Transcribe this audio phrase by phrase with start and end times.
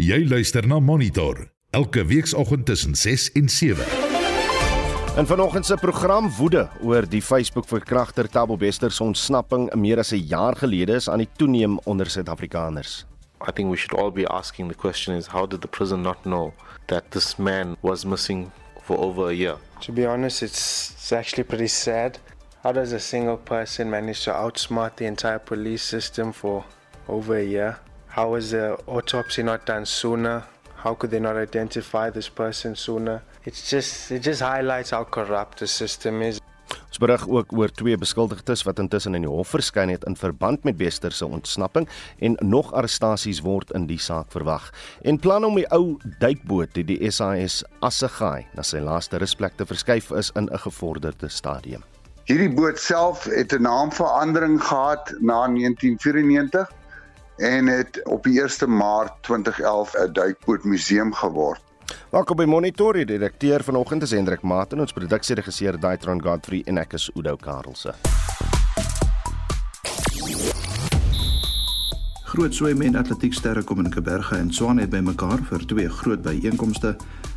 [0.00, 1.42] Jy luister na Monitor
[1.76, 3.84] elke weekoggend tussen 6 en 7.
[5.16, 10.12] En vanoggend se program woede oor die Facebook verkragter Tabo Bester se ontsnapping meer as
[10.12, 13.04] 'n jaar gelede is aan die toeneem onder Suid-Afrikaners.
[13.48, 16.22] I think we should all be asking the question is how did the prison not
[16.22, 16.52] know
[16.86, 18.50] that this man was missing
[18.82, 19.56] for over a year?
[19.80, 22.18] To be honest, it's, it's actually pretty sad.
[22.62, 26.64] How does a single person manage to outsmart the entire police system for
[27.06, 27.78] over a year?
[28.10, 30.42] How was the autopsy not done sooner?
[30.74, 33.22] How could they not identify this person sooner?
[33.44, 36.40] It's just it just highlights how corrupt the system is.
[36.90, 40.66] Ons berig ook oor twee beskuldigdes wat intussen in die hof verskyn het in verband
[40.66, 41.86] met Wester se ontsnapping
[42.18, 44.72] en nog arrestasies word in die saak verwag.
[45.06, 49.68] En plan om die ou duikboot die die SAS Assegaai na sy laaste rusplek te
[49.70, 51.86] verskuif is in 'n gevorderde stadium.
[52.26, 56.79] Hierdie boot self het 'n naamverandering gehad na 1994
[57.40, 61.62] en het op die 1 Maart 2011 'n duikboot museum geword.
[62.10, 66.78] Welkom by Monitor, die redakteur vanoggend is Hendrik Maat en ons produksieregisseur Daitron Godfrey en
[66.78, 67.94] ek is Udo Karlse.
[72.24, 76.96] Groot swem en atletieksterre kom in Kaberge en Swane bymekaar vir twee groot byeenkomste.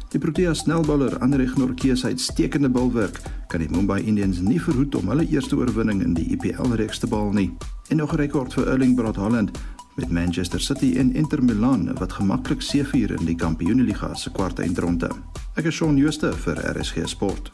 [0.10, 5.08] Die Protea snelbouler Anrich Nortjie se uitstekende bulwerk kan die Mumbai Indians nie verhoed om
[5.08, 7.58] hulle eerste oorwinning in die IPL reeks te behaal nie.
[7.90, 9.52] En nog 'n rekord vir Erling Braut Haaland
[9.96, 15.10] met Manchester City en Inter Milan wat gemaklik seëvier in die Kampioenligga se kwart eindronde.
[15.56, 17.52] Ek is Shaun Schuster vir RSG Sport.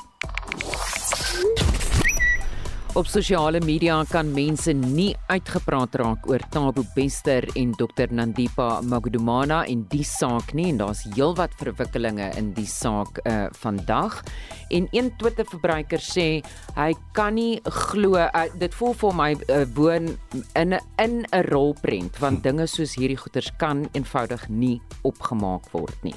[2.97, 9.59] Op sosiale media kan mense nie uitgepraat raak oor Tabo Bester en Dr Nandipa Magudumana
[9.69, 14.23] en die saak nie en daar's heelwat verwikkelinge in die saak uh vandag.
[14.73, 16.41] En een Twitter verbruiker sê
[16.75, 20.09] hy kan nie glo uh, dit voel vir my uh, woon
[20.57, 25.97] in 'n in 'n rolprent want dinge soos hierdie goeters kan eenvoudig nie opgemaak word
[26.03, 26.15] nie.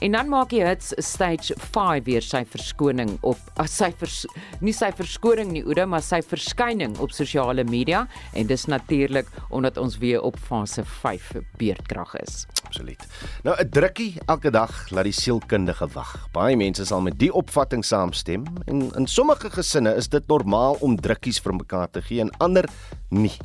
[0.00, 4.26] En dan maak hy hits stage 5 weer sy verskoning op uh, sy vers,
[4.60, 8.04] nie sy verskoning nie Oude maar sy verskyning op sosiale media
[8.36, 12.44] en dis natuurlik omdat ons weer op fase 5 beerdkrag is.
[12.66, 13.00] Absoluut.
[13.44, 16.28] Nou 'n drukkie elke dag laat die sielkundige wag.
[16.32, 20.96] Baie mense sal met die opvatting saamstem en in sommige gesinne is dit normaal om
[20.96, 22.68] drukkies vir mekaar te gee en ander
[23.08, 23.36] nie.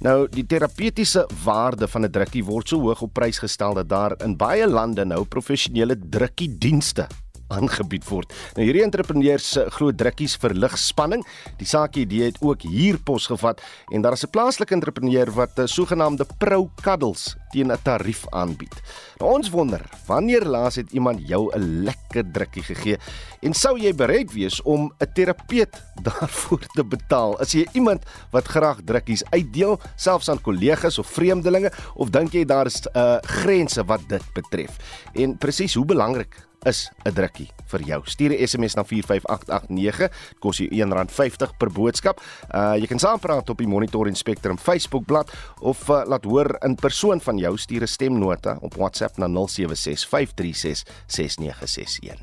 [0.00, 4.14] Nou die terapeutiese waarde van 'n drukkie word so hoog op prys gestel dat daar
[4.24, 7.06] in baie lande nou professionele drukkie dienste
[7.48, 8.32] aangebied word.
[8.56, 11.24] Nou hierdie entrepreneurs se groot drukkies vir ligspanning,
[11.58, 15.66] die saakie idee het ook hier posgevat en daar is 'n plaaslike entrepreneur wat 'n
[15.66, 18.74] sogenaamde pro cuddles teen 'n tarief aanbied.
[19.18, 22.98] Nou ons wonder, wanneer laas het iemand jou 'n lekker drukkie gegee
[23.42, 27.38] en sou jy bereid wees om 'n terapeut daarvoor te betaal?
[27.40, 32.44] As jy iemand wat graag drukkies uitdeel, selfs aan kollegas of vreemdelinge, of dink jy
[32.44, 34.76] daar is 'n uh, grense wat dit betref?
[35.14, 38.02] En presies hoe belangrik is 'n drukkie vir jou.
[38.04, 42.20] Stuur 'n SMS na 45889, kos jou R1.50 per boodskap.
[42.54, 46.56] Uh jy kan saampraat op die Monitor en Spectrum Facebook bladsy of uh, laat hoor
[46.64, 52.18] in persoon van jou stuur 'n stemnota op WhatsApp na 0765366961.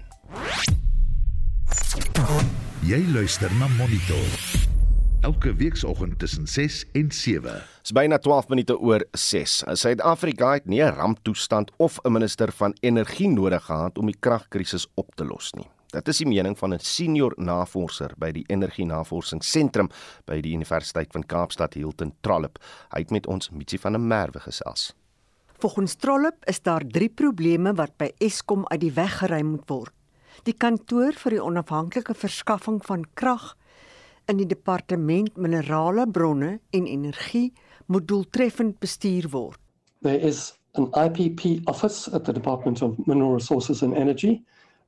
[2.81, 4.64] Jy luister na Monitor
[5.25, 7.63] elke weekoggend tussen 6 en 7.
[7.81, 9.63] Dis byna 12 minute oor 6.
[9.73, 14.87] Suid-Afrika het nie 'n ramptoestand of 'n minister van energie nodig gehad om die kragkrisis
[14.93, 15.67] op te los nie.
[15.89, 19.89] Dit is die mening van 'n senior navorser by die Energie Navorsingsentrum
[20.25, 22.59] by die Universiteit van Kaapstad Hilton Trollip.
[22.89, 24.93] Hy het met ons Mitsi van der Merwe gesels.
[25.57, 29.93] Volgens Trollip is daar 3 probleme wat by Eskom uit die weg geruim moet word.
[30.43, 33.55] Die kantoor vir die onafhanklike verskaffing van krag
[34.27, 37.53] in die departement minerale bronne en energie
[37.85, 39.57] moet doeltreffend bestuur word.
[40.01, 44.43] There is an IPP office at the Department of Mineral Resources and Energy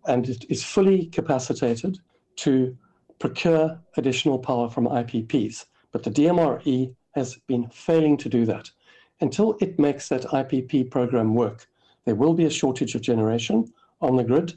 [0.05, 1.99] and it is fully capacitated
[2.35, 2.75] to
[3.19, 5.65] procure additional power from IPPs.
[5.91, 8.69] But the DMRE has been failing to do that.
[9.21, 11.67] Until it makes that IPP program work,
[12.05, 14.53] there will be a shortage of generation on the grid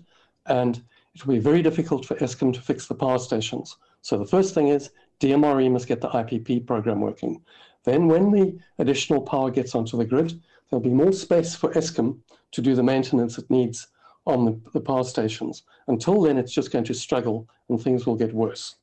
[0.47, 0.83] and
[1.15, 3.77] it will be very difficult for Eskom to fix the power stations.
[4.03, 7.43] So the first thing is DMRE must get the IPP program working.
[7.85, 12.19] Then when the additional power gets onto the grid, there'll be more space for ESCOM
[12.53, 13.89] to do the maintenance it needs
[14.27, 15.63] on the, the power stations.
[15.89, 18.77] Until then, it's just going to struggle and things will get worse.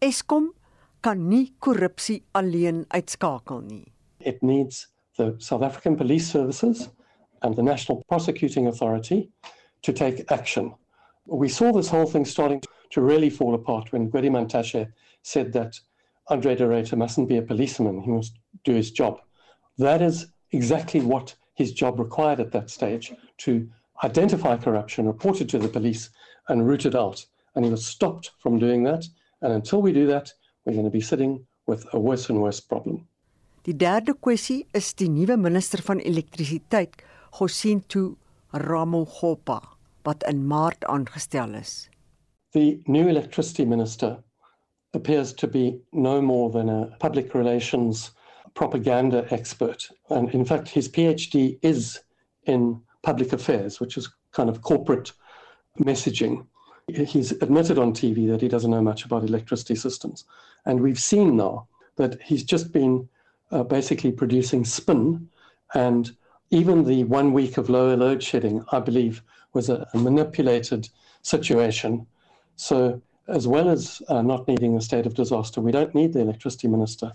[0.00, 0.50] Eskom
[1.02, 3.92] kan nie korrupsie alleen uitskakel nie.
[4.20, 6.88] It needs the South African Police Services
[7.42, 9.30] and the National Prosecuting Authority
[9.82, 10.74] to take action.
[11.26, 14.90] We saw this whole thing starting to really fall apart when Gwedi Mantashe
[15.22, 15.78] said that
[16.28, 19.20] Andre de Ruyter mustn't be a policeman, he must do his job.
[19.78, 23.68] That is exactly what his job required at that stage to
[24.04, 26.10] identify corruption, report it to the police,
[26.48, 27.24] and root it out.
[27.54, 29.06] And he was stopped from doing that.
[29.42, 30.32] And until we do that,
[30.64, 33.06] we're going to be sitting with a worse and worse problem.
[33.64, 38.16] Die derde kwessie is die nuwe minister van elektrisiteit, Gosinto
[38.52, 39.60] Ramogopa,
[40.02, 41.87] wat in Maart aangestel is.
[42.52, 44.18] The new electricity minister
[44.94, 48.12] appears to be no more than a public relations
[48.54, 49.88] propaganda expert.
[50.10, 52.00] And in fact, his PhD is
[52.44, 55.12] in public affairs, which is kind of corporate
[55.78, 56.46] messaging.
[56.88, 60.24] He's admitted on TV that he doesn't know much about electricity systems.
[60.64, 63.08] And we've seen now that he's just been
[63.50, 65.28] uh, basically producing spin.
[65.74, 66.16] And
[66.50, 69.22] even the one week of lower load shedding, I believe,
[69.52, 70.88] was a, a manipulated
[71.22, 72.06] situation.
[72.58, 76.20] So, as well as uh, not needing a state of disaster, we don't need the
[76.20, 77.12] electricity minister.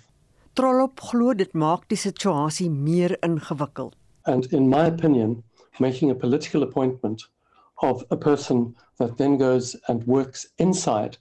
[0.56, 3.94] Trollop glo dit maak die situasie meer ingewikkeld.
[4.25, 5.44] And in my opinion,
[5.80, 7.24] making a political appointment
[7.81, 11.18] of a person that then goes and works inside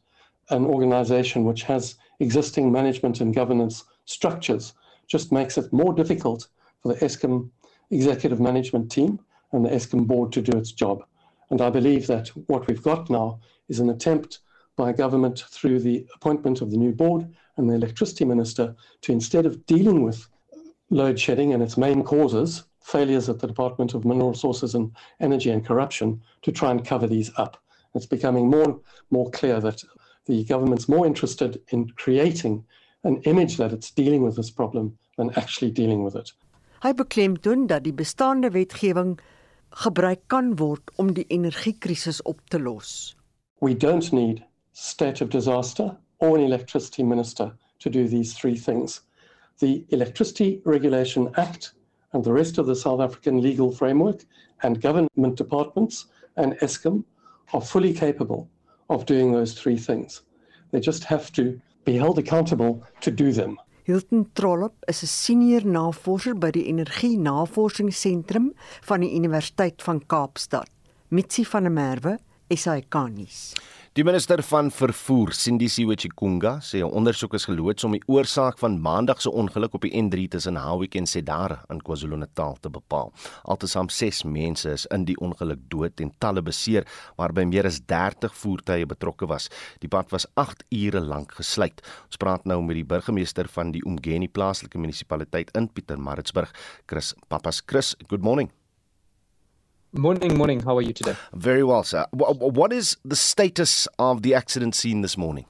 [0.50, 4.72] an organization which has existing management and governance structures
[5.08, 6.46] just makes it more difficult
[6.80, 7.50] for the ESCOM
[7.90, 9.18] executive management team
[9.50, 11.02] and the ESCOM board to do its job.
[11.50, 14.40] And I believe that what we've got now is an attempt
[14.76, 19.46] by government through the appointment of the new board and the electricity minister to instead
[19.46, 20.28] of dealing with
[20.90, 25.50] load shedding and its main causes, failures at the Department of Mineral Resources and Energy
[25.50, 27.62] and corruption, to try and cover these up.
[27.94, 28.80] It's becoming more and
[29.10, 29.84] more clear that
[30.26, 32.64] the government's more interested in creating
[33.04, 36.32] an image that it's dealing with this problem than actually dealing with it.
[36.82, 39.18] Hy beklemtoon dat die bestaande wetgewing
[39.84, 43.14] gebruik kan word om die energiekrisis op te los.
[43.62, 49.02] We don't need state of disaster or an electricity minister to do these three things.
[49.60, 51.74] The Electricity Regulation Act
[52.12, 54.24] and the rest of the South African legal framework
[54.64, 56.06] and government departments
[56.36, 57.04] and ESCOM
[57.52, 58.50] are fully capable
[58.90, 60.22] of doing those three things.
[60.72, 63.58] They just have to be held accountable to do them.
[63.84, 70.68] Hilton Trollop is 'n senior navorser by die Energie Navorsingsentrum van die Universiteit van Kaapstad.
[71.10, 72.18] Mitsi van der Merwe,
[72.56, 73.52] SAK-nuus.
[73.92, 78.80] Die minister van vervoer, Sindisiwe Chikunga, sê 'n ondersoek is geloods om die oorsaak van
[78.80, 83.12] Maandag se ongeluk op die N3 tussen Howick en Sedare in KwaZulu-Natal te bepaal.
[83.44, 88.34] Altesaam 6 mense is in die ongeluk dood en talle beseer, waarby meer as 30
[88.34, 89.50] voertuie betrokke was.
[89.80, 91.82] Die pad was 8 ure lank gesluit.
[92.06, 96.50] Ons praat nou met die burgemeester van die Umgeni plaaslike munisipaliteit in Pietermaritzburg,
[96.86, 97.62] Chris Papas.
[97.66, 98.50] Chris, good morning.
[99.94, 100.60] Morning, morning.
[100.60, 101.16] How are you today?
[101.34, 102.06] Very well, sir.
[102.12, 105.44] What is the status of the accident scene this morning?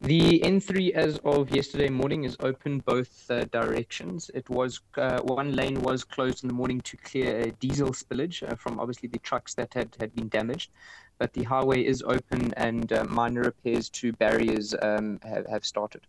[0.00, 4.32] The N3, as of yesterday morning, is open both uh, directions.
[4.34, 8.42] It was uh, one lane was closed in the morning to clear a diesel spillage
[8.42, 10.72] uh, from obviously the trucks that had, had been damaged
[11.18, 16.06] but the highway is open and uh, minor repairs to barriers um, have, have started.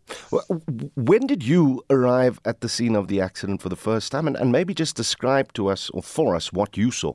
[0.95, 4.27] When did you arrive at the scene of the accident for the first time?
[4.27, 7.13] And, and maybe just describe to us or for us what you saw.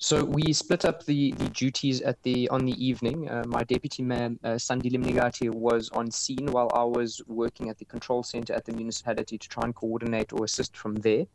[0.00, 3.28] So we split up the, the duties at the on the evening.
[3.28, 7.78] Uh, my deputy mayor uh, Sandile Mnigati was on scene while I was working at
[7.78, 11.26] the control center at the municipality to try and coordinate or assist from there.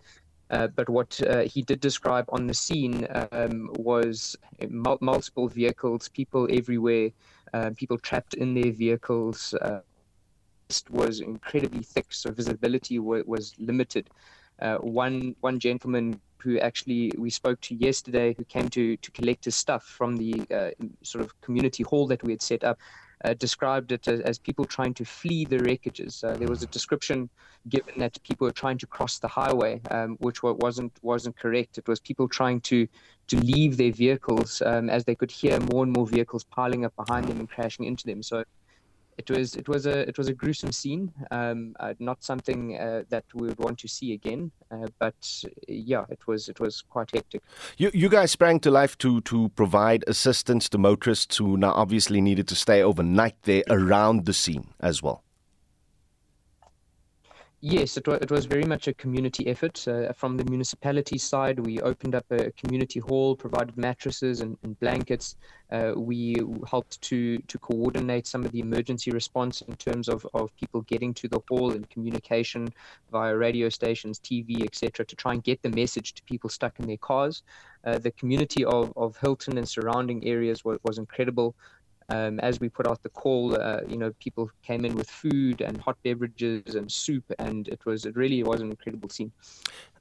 [0.49, 4.35] Uh, but what uh, he did describe on the scene um, was
[4.69, 7.09] mul- multiple vehicles, people everywhere,
[7.53, 9.53] uh, people trapped in their vehicles.
[9.55, 9.79] Uh,
[10.89, 14.09] was incredibly thick, so visibility w- was limited.
[14.59, 19.45] Uh, one one gentleman who actually we spoke to yesterday, who came to to collect
[19.45, 20.43] his stuff from the
[21.03, 22.79] sort of community hall that we had set up,
[23.23, 26.23] uh, described it as, as, people trying to flee the wreckages.
[26.23, 27.29] Uh, there was a description
[27.69, 31.77] given that people were trying to cross the highway, um, which wasn't wasn't correct.
[31.77, 32.87] It was people trying to
[33.27, 36.93] to leave their vehicles um, as they could hear more and more vehicles piling up
[36.95, 38.21] behind them and crashing into them.
[38.21, 38.43] So
[39.17, 41.11] it was it was a it was a gruesome scene.
[41.31, 44.51] Um, uh, not something uh, that we would want to see again.
[44.71, 47.41] Uh, but yeah, it was it was quite hectic.
[47.77, 52.21] You you guys sprang to life to to provide assistance to motorists who now obviously
[52.21, 55.23] needed to stay overnight there around the scene as well.
[57.65, 59.87] Yes, it it was very much a community effort.
[59.87, 64.77] Uh, from the municipality side, we opened up a community hall, provided mattresses and, and
[64.81, 65.37] blankets.
[65.71, 66.35] Uh, we
[66.69, 71.13] helped to, to coordinate some of the emergency response in terms of, of people getting
[71.13, 72.67] to the hall and communication
[73.13, 76.85] via radio stations, TV, etc., to try and get the message to people stuck in
[76.85, 77.43] their cars.
[77.85, 81.55] Uh, the community of, of Hilton and surrounding areas was, was incredible.
[82.09, 85.61] Um, as we put out the call, uh, you know, people came in with food
[85.61, 89.31] and hot beverages and soup, and it was it really was an incredible scene.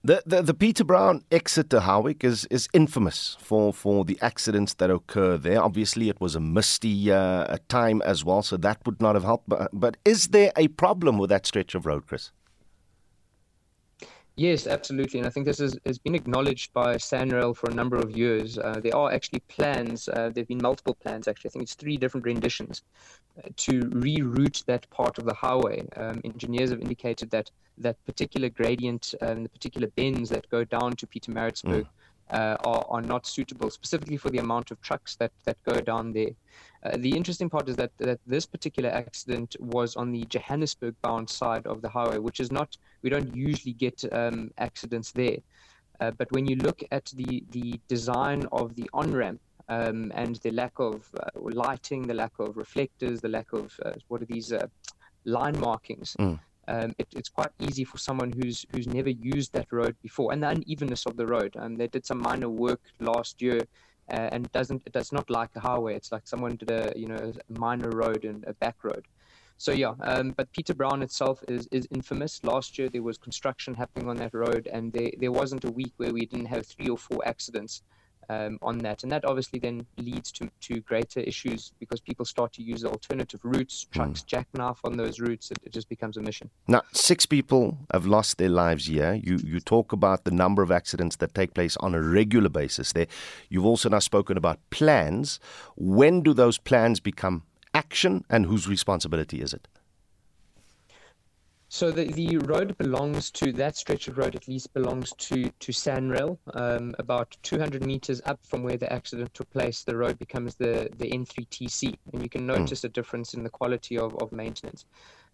[0.04, 4.75] The, the the Peter Brown exit to Howick is is infamous for for the accidents
[4.75, 5.62] that occur there.
[5.62, 9.49] Obviously, it was a misty uh, time as well, so that would not have helped.
[9.49, 12.32] But, but is there a problem with that stretch of road, Chris?
[14.36, 15.20] Yes, absolutely.
[15.20, 18.56] And I think this is, has been acknowledged by SANRAL for a number of years.
[18.56, 21.74] Uh, there are actually plans, uh, there have been multiple plans actually, I think it's
[21.74, 22.82] three different renditions,
[23.38, 25.86] uh, to reroute that part of the highway.
[25.96, 30.64] Um, engineers have indicated that that particular gradient and um, the particular bends that go
[30.64, 31.88] down to Pietermaritzburg mm.
[32.32, 36.14] Uh, are, are not suitable, specifically for the amount of trucks that, that go down
[36.14, 36.30] there.
[36.82, 41.28] Uh, the interesting part is that, that this particular accident was on the Johannesburg bound
[41.28, 45.36] side of the highway, which is not, we don't usually get um, accidents there.
[46.00, 50.36] Uh, but when you look at the, the design of the on ramp um, and
[50.36, 54.30] the lack of uh, lighting, the lack of reflectors, the lack of uh, what are
[54.36, 54.66] these uh,
[55.26, 56.38] line markings, mm.
[56.69, 60.42] Um, it, it's quite easy for someone who's who's never used that road before and
[60.42, 61.57] the unevenness of the road.
[61.59, 63.61] Um, they did some minor work last year
[64.11, 65.95] uh, and doesn't it does not like a highway.
[65.95, 69.07] It's like someone did a you know a minor road and a back road.
[69.59, 72.42] So yeah, um, but Peter Brown itself is is infamous.
[72.45, 75.92] Last year there was construction happening on that road, and there there wasn't a week
[75.97, 77.83] where we didn't have three or four accidents
[78.29, 79.02] um, on that.
[79.02, 83.41] And that obviously then leads to, to greater issues because people start to use alternative
[83.43, 83.99] routes, hmm.
[83.99, 84.26] trucks mm.
[84.26, 85.50] jackknife on those routes.
[85.50, 86.50] It, it, just becomes a mission.
[86.69, 89.14] Now, six people have lost their lives here.
[89.14, 92.93] You, you talk about the number of accidents that take place on a regular basis
[92.93, 93.07] there.
[93.49, 95.41] You've also now spoken about plans.
[95.76, 99.67] When do those plans become action and whose responsibility is it?
[101.75, 105.73] So the, the road belongs to that stretch of road at least belongs to to
[105.73, 106.37] Sanrail.
[106.52, 110.91] Um, about 200 meters up from where the accident took place, the road becomes the
[110.99, 112.49] the N3TC, and you can hmm.
[112.49, 112.85] notice mm.
[112.85, 114.85] a difference in the quality of, of maintenance.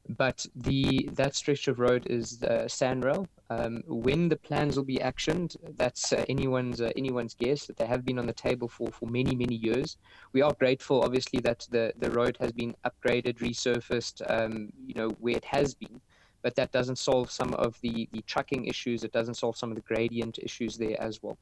[0.08, 3.26] But the that stretch of road is the Sanrail.
[3.50, 7.66] Um, when the plans will be actioned, that's uh, anyone's uh, anyone's guess.
[7.66, 9.96] That they have been on the table for, for many many years.
[10.32, 14.22] We are grateful, obviously, that the, the road has been upgraded, resurfaced.
[14.30, 16.00] Um, you know where it has been
[16.48, 19.04] but that doesn't solve some of the, the trucking issues.
[19.04, 21.36] It doesn't solve some of the gradient issues there as well.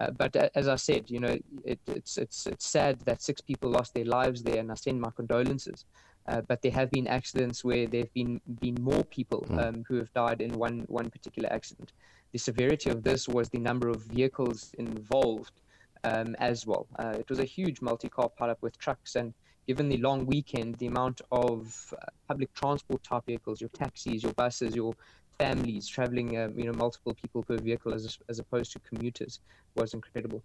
[0.00, 3.40] Uh, but uh, as I said, you know, it, it's it's it's sad that six
[3.40, 5.84] people lost their lives there, and I send my condolences.
[6.26, 9.58] Uh, but there have been accidents where there have been been more people hmm.
[9.60, 11.92] um, who have died in one one particular accident.
[12.32, 15.56] The severity of this was the number of vehicles involved
[16.02, 16.88] um, as well.
[16.98, 19.32] Uh, it was a huge multi-car pileup with trucks and
[19.70, 24.32] given the long weekend, the amount of uh, public transport type vehicles, your taxis, your
[24.32, 24.92] buses, your
[25.38, 29.38] families traveling, um, you know, multiple people per vehicle as, as opposed to commuters
[29.76, 30.42] was incredible.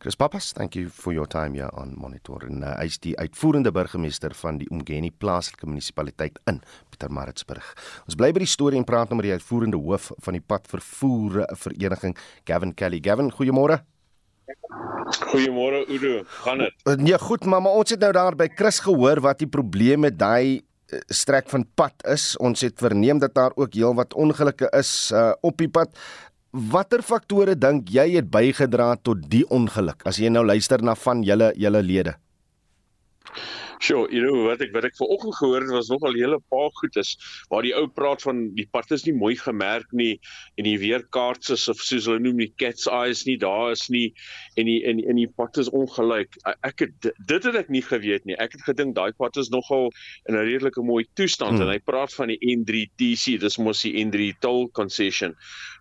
[0.00, 2.44] Chris Pappas, thank you for your time here on Monitor.
[2.46, 6.60] En uh, hy's die uitvoerende burgemeester van die Umgeni plaaslike munisipaliteit in
[6.92, 7.72] Pietermaritzburg.
[8.04, 11.46] Ons bly by die storie en praat nou met die uitvoerende hoof van die padvervoer
[11.64, 13.00] vereniging, Gavin Kelly.
[13.08, 13.80] Gavin, goeiemôre.
[15.28, 16.74] Goeiemôre Udo, gaan dit?
[16.84, 20.04] Eh, nee, goed, maar, maar ons het nou daar by Chris gehoor wat die probleem
[20.06, 22.30] met daai eh, strek van pad is.
[22.40, 25.92] Ons het verneem dat daar ook heelwat ongelukke is uh, op die pad.
[26.50, 31.20] Watter faktore dink jy het bygedra tot die ongeluk as jy nou luister na van
[31.26, 32.16] julle julle lede?
[33.78, 37.14] Sjoe, you know wat ek wat ek vanoggend gehoor het was nogal hele paar goedes
[37.52, 40.18] waar die ou praat van die pad is nie mooi gemerk nie
[40.58, 44.08] en die weerkaartse of soos hulle noem die cat's eyes nie daar is nie
[44.58, 46.40] en die en en die pad is ongelyk.
[46.66, 48.36] Ek het dit het ek nie geweet nie.
[48.42, 49.92] Ek het gedink daai pad is nogal
[50.26, 51.68] in 'n redelike mooi toestand hmm.
[51.68, 55.36] en hy praat van die N3TC, dis mos die N3 toll concession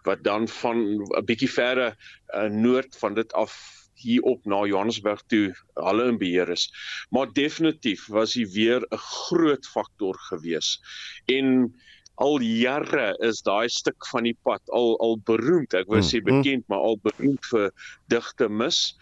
[0.05, 1.97] wat dan van 'n bietjie verder
[2.33, 6.67] uh, noord van dit af hier op na Johannesburg toe hulle in beheer is.
[7.09, 10.79] Maar definitief was hy weer 'n groot faktor gewees.
[11.25, 11.73] En
[12.17, 15.73] al jare is daai stuk van die pad al al beroemd.
[15.77, 16.41] Ek wou sê mm-hmm.
[16.41, 17.69] bekend, maar al beroemd vir
[18.09, 18.97] digte mis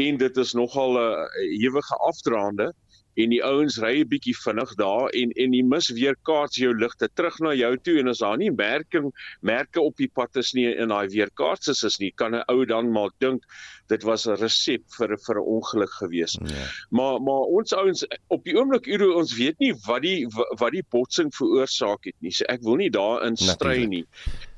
[0.00, 1.28] en dit is nogal 'n
[1.60, 2.72] ewige afdraande
[3.20, 6.72] en die ouens ry 'n bietjie vinnig daar en en die mis weer kaarts jou
[6.74, 10.52] ligte terug na jou toe en as daar nie merking merke op die pad is
[10.54, 13.42] nie in daai weerkaarts is is nie kan 'n ou dan maar dink
[13.88, 16.38] dit was 'n resep vir vir 'n ongeluk gewees.
[16.40, 16.66] Ja.
[16.90, 20.26] Maar maar ons ouens op die oomblik Uro ons weet nie wat die
[20.58, 22.30] wat die botsing veroorsaak het nie.
[22.30, 24.04] So ek wil nie daarin stry nie.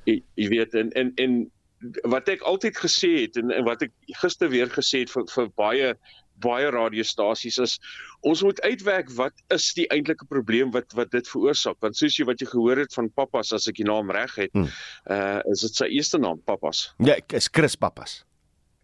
[0.04, 1.50] Jy, jy weet en en en
[2.08, 5.50] wat ek altyd gesê het en, en wat ek gister weer gesê het vir vir
[5.56, 5.94] baie
[6.44, 7.78] baie radiostasies is
[8.26, 12.26] ons moet uitwerk wat is die eintlike probleem wat wat dit veroorsaak want soos jy
[12.28, 14.70] wat jy gehoor het van Pappas as ek die naam reg het hmm.
[15.10, 18.22] uh is dit sy eerste naam Pappas ja is Chris Pappas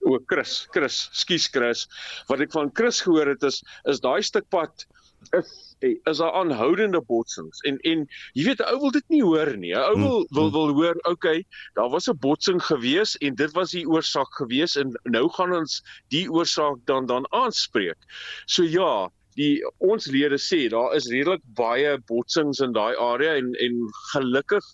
[0.03, 1.85] O Chris, Chris, skus Chris.
[2.27, 4.83] Wat ek van Chris gehoor het is is daai stuk pad
[5.31, 9.57] is is daar aanhoudende botsings en en jy weet 'n ou wil dit nie hoor
[9.57, 9.73] nie.
[9.75, 13.53] 'n Ou wil Hmm, wil wil hoor, okay, daar was 'n botsing gewees en dit
[13.53, 17.99] was die oorsaak gewees en nou gaan ons die oorsaak dan dan aanspreek.
[18.47, 23.53] So ja, die ons lede sê daar is redelik baie botsings in daai area en
[23.67, 23.79] en
[24.13, 24.67] gelukkig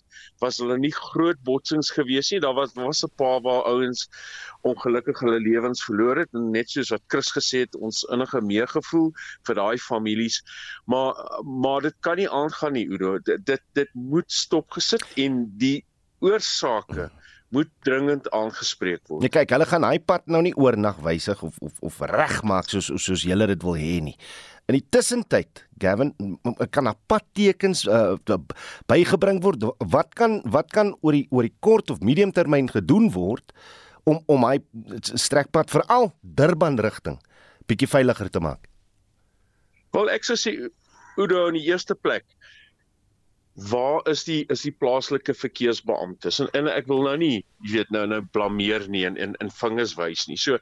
[0.43, 2.41] was hulle nie groot botsings gewees nie.
[2.43, 4.07] Daar was was 'n paar waar ouens
[4.67, 9.11] ongelukkig hulle lewens verloor het en net soos wat Chris gesê het, ons innige meegevoel
[9.47, 10.41] vir daai families.
[10.85, 13.19] Maar maar dit kan nie aangaan nie, Udo.
[13.19, 15.85] Dit dit, dit moet stopgesit en die
[16.19, 17.09] oorsake
[17.55, 19.23] moet dringend aangespreek word.
[19.23, 22.91] Nee, kyk, hulle gaan hy pad nou nie oornag wysig of of of regmaak soos
[23.01, 24.15] soos julle dit wil hê nie.
[24.69, 26.11] In die tussentyd, Gavin,
[26.69, 28.13] kan daar padtekens uh,
[28.91, 29.65] bygebring word.
[29.89, 33.55] Wat kan wat kan oor die oor die kort of medium termyn gedoen word
[34.05, 34.59] om om hy
[35.01, 37.17] strekpad veral Durban rigting
[37.69, 38.69] bietjie veiliger te maak?
[39.97, 40.53] Wel ek sou sê
[41.19, 42.23] Udo in die eerste plek
[43.69, 47.91] waar is die is die plaaslike verkeersbeamptes en, en ek wil nou nie jy weet
[47.91, 50.37] nou nou blameer nie en en, en vingers wys nie.
[50.37, 50.59] So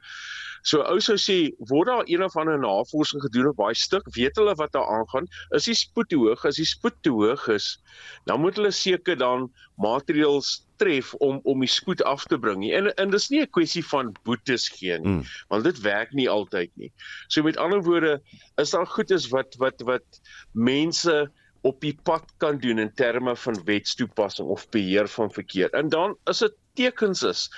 [0.66, 4.02] so ou sou sê word daar een of ander navorsing gedoen op daai stuk?
[4.16, 5.28] Weet hulle wat daar aangaan?
[5.54, 6.42] Is die spoed te hoog?
[6.44, 7.78] As die spoed te hoog is,
[8.26, 9.46] dan moet hulle seker dan
[9.78, 12.58] maatreëls tref om om die spoed af te bring.
[12.60, 12.72] nie.
[12.74, 15.24] En en dis nie 'n kwessie van boetes gee nie, Mm.
[15.48, 16.92] want dit werk nie altyd nie.
[17.28, 18.20] So met ander woorde,
[18.58, 20.20] is daar goedes wat wat wat
[20.52, 21.30] mense
[21.66, 25.70] op die pad kan doen in terme van wetstoepassing of beheer van verkeer.
[25.70, 27.48] En dan as dit tekens is,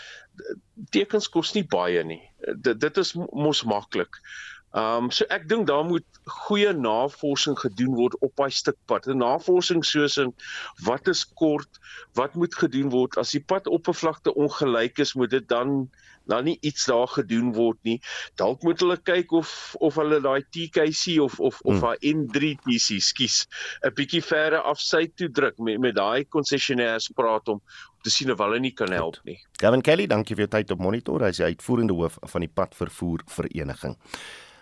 [0.90, 2.22] tekens kos nie baie nie.
[2.56, 4.20] Dit dit is mos maklik.
[4.72, 6.06] Um so ek dink daar moet
[6.46, 9.08] goeie navorsing gedoen word op daai stuk pad.
[9.08, 10.32] 'n Navorsing soos in
[10.86, 11.80] wat is kort,
[12.14, 15.90] wat moet gedoen word as die padoppervlakte ongelyk is, moet dit dan
[16.30, 18.00] dan nie iets daar gedoen word nie.
[18.38, 21.80] Dalk moet hulle kyk of of hulle daai TKC of of of Hmm.
[21.80, 23.46] daai N3 TC, skus,
[23.82, 27.60] 'n bietjie verder af sy toe druk met met daai konsessionêers praat om
[28.04, 29.40] te sien of hulle nie kan help nie.
[29.58, 31.20] Gavin Kelly, dankie vir jou tyd op Monitor.
[31.20, 33.96] Hy is die uitvoerende hoof van die Padvervoer Vereniging.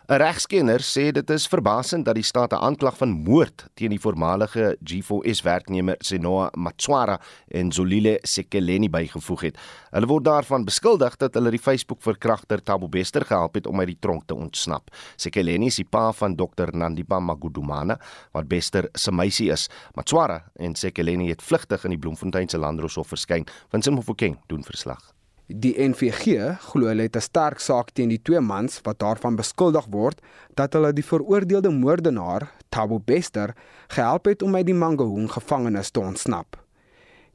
[0.08, 4.00] 'n Regskenner sê dit is verbasend dat die staat 'n aanklag van moord teen die
[4.00, 9.58] voormalige G4S werknemer Senoa Matswara en Zolile Sekeleni bygevoeg het.
[9.90, 13.98] Hulle word daarvan beskuldig dat hulle die Facebook-verkragter Thabo Bester gehelp het om uit die
[14.00, 14.88] tronk te ontsnap.
[15.16, 18.00] Sekeleni is die pa van Dr Nandipa Magudumana
[18.32, 19.68] wat Bester se meisie is.
[19.94, 23.44] Matswara en Sekeleni het vlugtig in die Bloemfontein se Landdroshof verskyn.
[23.68, 25.17] Vincent Mofokeng doen verslag.
[25.48, 29.86] Die NVG glo hulle het 'n sterk saak teen die twee mans wat daarvan beskuldig
[29.90, 30.20] word
[30.54, 33.54] dat hulle die veroordeelde moordenaar, Thabo Bester,
[33.88, 36.56] gehelp het om uit die Mangaung gevangenis te ontsnap.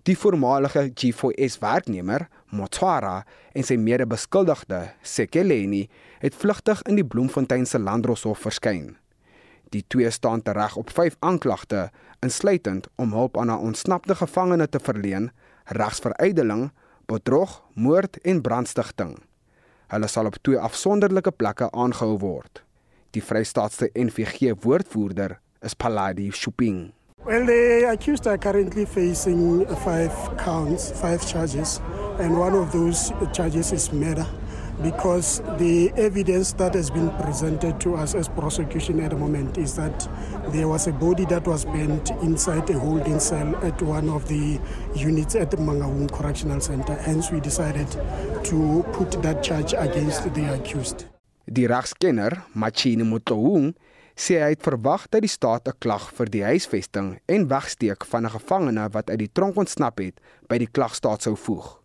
[0.04, 7.80] Die voormalige G4S werknemer, Motswara, en sy mede-beskuldigde, Sekeleni, het vlugtig in die Bloemfontein se
[7.80, 8.98] Landdroshof verskyn.
[9.70, 14.80] Die twee staan tereg op 5 aanklagte, insluitend om hulp aan 'n ontsnapte gevangene te
[14.80, 15.32] verleen,
[15.66, 16.72] regsverydeling,
[17.06, 19.18] bedrog, moord en brandstigting.
[19.94, 22.64] Hulle sal op twee afsonderlike plekke aangehou word.
[23.14, 26.92] Die Vrystaatse NVG woordvoerder is Paladi Shuping.
[27.26, 31.80] Well, the accused are currently facing five counts, five charges,
[32.20, 34.28] and one of those charges is murder
[34.82, 39.76] because the evidence that has been presented to us as prosecution at the moment is
[39.76, 40.08] that
[40.52, 44.60] there was a body that was burnt inside a holding cell at one of the
[44.96, 46.96] units at the Mangaung Correctional Center.
[46.96, 47.90] Hence, we decided
[48.44, 51.06] to put that charge against the accused.
[51.46, 53.74] Die regskenner, Machine Motloung,
[54.16, 58.26] sê hy het verwag dat die staat 'n klag vir die huisvesting en wegsteek van
[58.26, 61.83] 'n gevangene wat uit die tronk ontsnap het by die klagstaat sou voeg.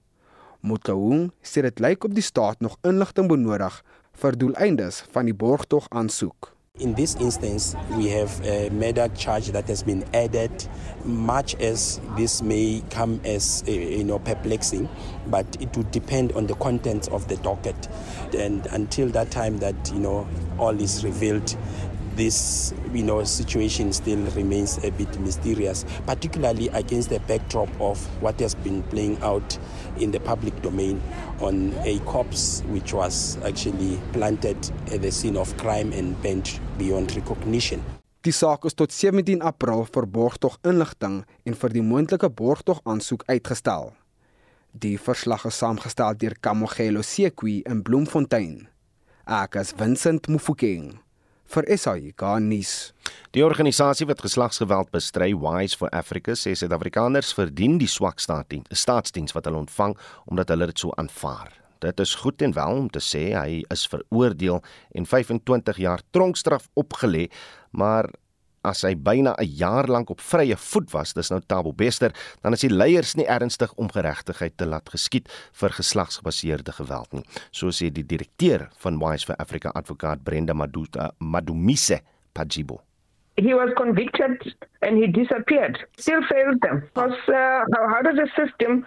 [0.61, 3.83] Motloung sê dit lyk op die staat nog inligting benodig
[4.19, 6.53] vir doeleindes van die borgtog aansoek.
[6.79, 10.69] In this instance, we have a murder charge that has been added.
[11.05, 14.89] Much as this may come as uh, you know perplexing,
[15.27, 17.89] but it would depend on the contents of the docket.
[18.33, 21.57] And until that time, that you know all is revealed,
[22.19, 28.39] this you know situation still remains a bit mysterious, particularly against the backdrop of what
[28.41, 29.57] has been playing out
[29.99, 31.01] in the public domain
[31.41, 34.59] on a corpse which was actually planted
[34.93, 37.83] at the scene of crime and bent beyond recognition.
[38.27, 43.23] Die saak is tot 17 April vir borgtog inligting en vir die moontlike borgtog aansoek
[43.31, 43.93] uitgestel.
[44.75, 48.67] Die verslag is saamgestel deur Kamogelo Sekwi in Bloemfontein.
[49.25, 50.99] Ek is Vincent Mufokeng
[51.49, 52.73] vir SAIK nuus.
[53.33, 59.49] Die organisasie wat geslagsgeweld bestry, Wise for Africa, sê Suid-Afrikaners verdien die swak staatsdiens wat
[59.49, 59.97] hulle ontvang
[60.29, 61.55] omdat hulle dit so aanvaar.
[61.81, 64.61] Dit is goed en wel om te sê hy is veroordeel
[64.99, 67.29] en 25 jaar tronkstraf opgelê,
[67.71, 68.11] maar
[68.69, 72.53] as hy byna 'n jaar lank op vrye voet was, dis nou Tabo Bester, dan
[72.53, 77.25] is die leiers nie ernstig om geregtigheid te laat geskied vir geslagsgebaseerde geweld nie.
[77.51, 82.01] So sê die direkteur van Wise for Africa advokaat Brenda Maduta Madumise
[82.35, 82.81] Pajibo.
[83.37, 85.79] He was convicted and he disappeared.
[85.97, 86.83] Still failed them.
[86.93, 88.85] Because uh, how, does the system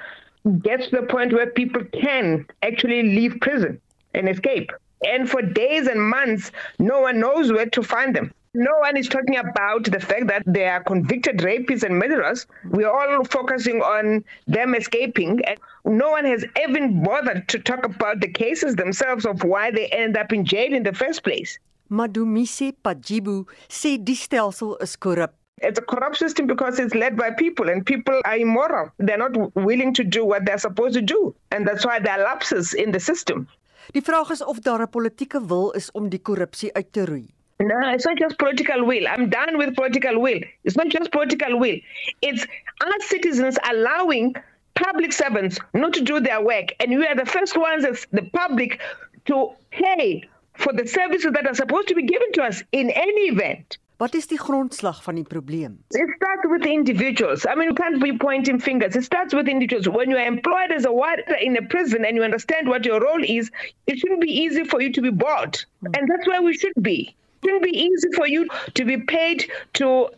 [0.62, 3.80] get to the point where people can actually leave prison
[4.14, 4.70] and escape?
[5.08, 8.34] And for days and months, no one knows where to find them.
[8.54, 12.46] No one is talking about the fact that they are convicted rapists and murderers.
[12.70, 15.40] We are all focusing on them escaping.
[15.46, 19.88] And no one has even bothered to talk about the cases themselves of why they
[19.88, 21.60] end up in jail in the first place.
[21.90, 25.32] Madumise Pajibu sê die stelsel is korrup.
[25.62, 28.92] It's a corrupt system because it's led by people and people are immoral.
[28.98, 31.34] They're not willing to do what they're supposed to do.
[31.52, 33.48] And that's why there are lapses in the system.
[33.94, 37.30] Die vraag is of daar 'n politieke wil is om die korrupsie uit te roei.
[37.62, 39.08] No, it's not just political will.
[39.08, 40.40] I'm done with political will.
[40.64, 41.78] It's not just political will.
[42.22, 44.36] It's us citizens allowing
[44.74, 46.74] public servants not to do their work.
[46.80, 48.82] And we are the first ones as the public
[49.26, 50.24] to pay
[50.56, 53.78] for the services that are supposed to be given to us in any event.
[54.02, 55.78] Wat is die grondslag van die probleem?
[55.92, 57.46] It starts with individuals.
[57.46, 58.96] I mean, you can't be pointing fingers.
[58.96, 59.88] It starts with individuals.
[59.88, 63.00] When you are employed as a warder in a prison and you understand what your
[63.00, 63.52] role is,
[63.86, 65.64] it shouldn't be easy for you to be bought.
[65.84, 66.00] Mm.
[66.00, 67.16] And that's where we should be.
[67.42, 70.10] It shouldn't be easy for you to be paid to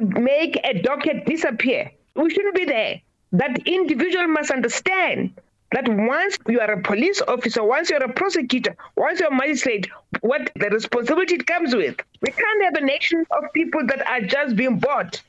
[0.00, 1.90] make a docket disappear.
[2.14, 3.00] We shouldn't be there.
[3.32, 5.32] That individual must understand
[5.72, 9.88] that once you are a police officer, once you're a prosecutor, once you're a magistrate,
[10.20, 11.96] what the responsibility it comes with.
[12.20, 15.22] We can't have a nation of people that are just being bought.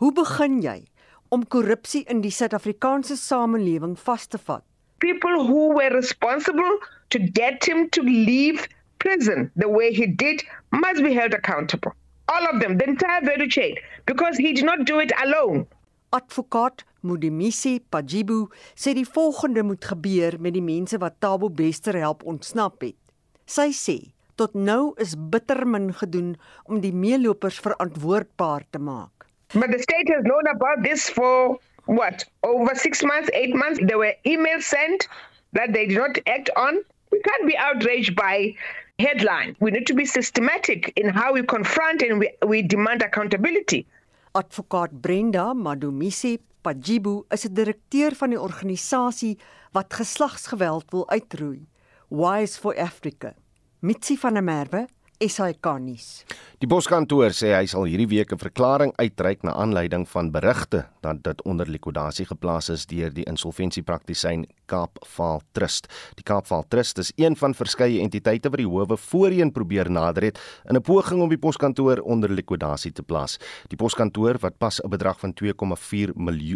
[0.00, 0.84] Hoe begin jy
[1.30, 4.64] om korrupsie in die Suid-Afrikaanse samelewing vas te vat?
[5.00, 6.78] People who were responsible
[7.10, 8.66] to get him to leave
[9.04, 11.92] prison the way he did must be held accountable.
[12.32, 15.66] All of them, the entire value chain, because he did not do it alone.
[16.14, 18.46] Advokaat Mudimisi Pajibu
[18.78, 22.96] sê die volgende moet gebeur met die mense wat Tabo Bester help ontsnap het.
[23.44, 23.96] Sy sê
[24.40, 26.32] tot nou is bitter min gedoen
[26.64, 29.28] om die meelopers verantwoordbaar te maak.
[29.52, 32.24] But the state has known about this for what?
[32.42, 35.08] Over 6 months, 8 months there were emails sent
[35.52, 36.80] that they did not act on.
[37.12, 38.54] We can't be outraged by
[38.98, 39.56] headline.
[39.60, 43.86] We need to be systematic in how we confront and we, we demand accountability.
[44.34, 49.38] Advokaat Brenda Madumisi Pajibu is 'n direkteur van die organisasie
[49.72, 51.66] wat geslagsgeweld wil uitroei,
[52.08, 53.34] Wise for Africa.
[53.80, 54.86] Mitsi van der Merwe,
[55.18, 56.24] SAK-nuus.
[56.58, 61.22] Die Boskantoor sê hy sal hierdie week 'n verklaring uitreik na aanleiding van berigte dat
[61.22, 65.88] dit onder likwidasie geplaas is deur die insolventiepraktisyn Kaapvaal Trust.
[66.18, 70.38] Die Kaapvaal Trust is een van verskeie entiteite wat die howe voorheen probeer nader het
[70.68, 73.38] in 'n poging om die poskantoor onder likwidasie te plaas.
[73.68, 76.12] Die poskantoor wat pas 'n bedrag van 2,4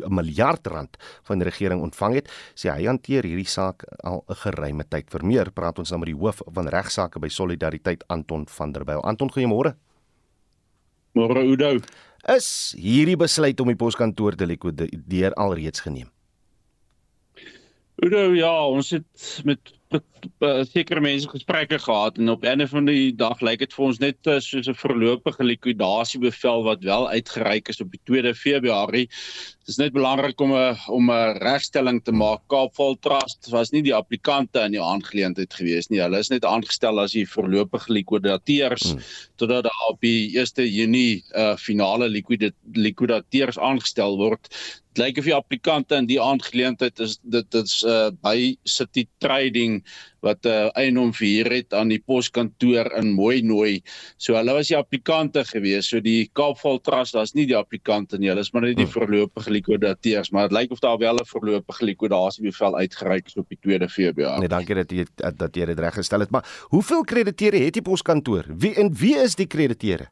[0.08, 4.84] miljard rand van die regering ontvang het, sê hy hanteer hierdie saak al 'n geruime
[4.88, 5.10] tyd.
[5.10, 8.84] Vir meer praat ons nou met die hoof van regsaake by Solidariteit Anton van der
[8.84, 9.02] Byl.
[9.02, 9.74] Anton, goeiemôre.
[11.14, 11.80] Môre Udo.
[12.26, 16.10] Is hierdie besluit om die poskantoor te likwideer alreeds geneem?
[17.98, 19.72] Udo, ja, ons het met
[20.68, 24.26] sekere mense gesprekke gehad en op 'n van die dag lyk dit vir ons net
[24.26, 29.08] uh, soos 'n voorlopige likwidasiebevel wat wel uitgereik is op die 2de Februarie.
[29.68, 32.40] Dit is net belangrik om 'n om 'n regstelling te maak.
[32.48, 36.00] Kaapval Trust was nie die applikante in die aangeleentheid gewees nie.
[36.00, 39.02] Hulle is net aangestel as die voorlopige likwidateurs hmm.
[39.36, 44.48] totdat daar op die 1 Junie 'n uh, finale likwidateurs aangestel word
[44.98, 49.82] lyk of die applikante in die aangeleentheid is dit dit's uh, by City Trading
[50.20, 53.82] wat 'n uh, eienaam verhuur het aan die poskantoor in Mooinooi.
[54.16, 55.88] So hulle was die applikante gewees.
[55.88, 58.28] So die Kaapval Trust was nie die applikante nie.
[58.28, 58.92] Hulle is maar net die hmm.
[58.92, 63.58] voorlopige likwidateurs, maar dit lyk of daar wel 'n voorlopige likwidasiebevel uitgereik is op die
[63.60, 64.38] 2de Februarie.
[64.38, 66.30] Nee, dankie dat jy dat jy dit reggestel het.
[66.30, 68.44] Maar hoeveel krediteure het die poskantoor?
[68.58, 70.08] Wie en wie is die krediteure?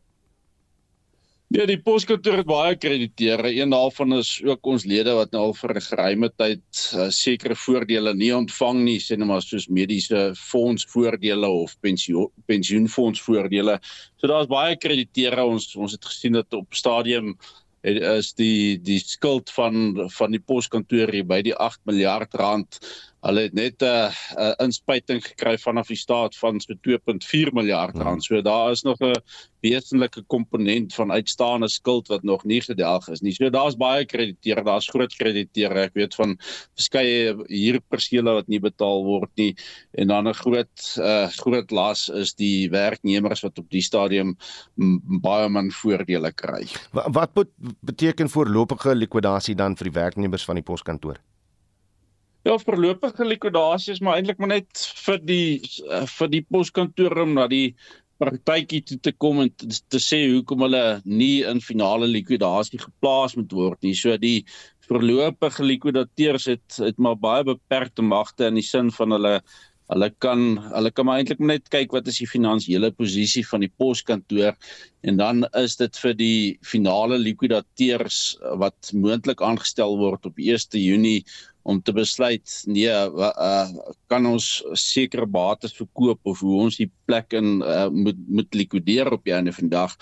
[1.55, 3.53] Ja, die poskantoor het baie krediteure.
[3.55, 7.55] Een daarvan is ook ons lede wat nou al vir 'n geruime tyd uh, sekere
[7.55, 13.79] voordele nie ontvang nie, sê net maar soos mediese fondsvoordele of pensioen pensioenfondsvoordele.
[14.17, 15.45] So daar's baie krediteure.
[15.45, 17.39] Ons ons het gesien dat op stadium
[17.87, 22.81] het, is die die skuld van van die poskantoor hier by die 8 miljard rand
[23.27, 27.97] Hulle het net 'n uh, uh, inspuiting gekry vanaf die staat van so 2.4 miljard
[27.99, 28.25] rand.
[28.25, 29.19] So daar is nog 'n
[29.61, 33.33] wesenlike komponent van uitstaande skuld wat nog nie gedelg is nie.
[33.33, 35.81] So daar's baie krediteure, daar's groot krediteure.
[35.81, 36.39] Ek weet van
[36.75, 39.55] verskeie huurpersele wat nie betaal word nie
[39.93, 44.37] en dan 'n groot uh, groot las is die werknemers wat op die stadium
[45.21, 46.67] baie min voordele kry.
[46.93, 47.49] Wat, wat
[47.81, 51.19] beteken voorlopige likwidasie dan vir die werknemers van die poskantoor?
[52.47, 55.47] Ja, voorlopige likwidasie is maar eintlik maar net vir die
[55.91, 57.73] eh, vir die poskantoor om na die
[58.23, 63.35] partytjie toe te kom en te, te sê hoekom hulle nie in finale likwidasie geplaas
[63.35, 63.97] moet word nie.
[63.99, 64.45] So die
[64.87, 69.41] voorlopige likwidateurs het het maar baie beperkte magte in die sin van hulle
[69.87, 73.71] Hulle kan hulle kan maar eintlik net kyk wat is die finansiële posisie van die
[73.79, 74.57] poskantoor
[75.07, 78.19] en dan is dit vir die finale likwidateurs
[78.59, 81.21] wat moontlik aangestel word op 1 Junie
[81.67, 83.67] om te besluit nee uh,
[84.11, 84.47] kan ons
[84.79, 89.35] sekere bates verkoop of hoe ons die plek in uh, moet moet likwideer op die
[89.35, 89.97] einde van die dag.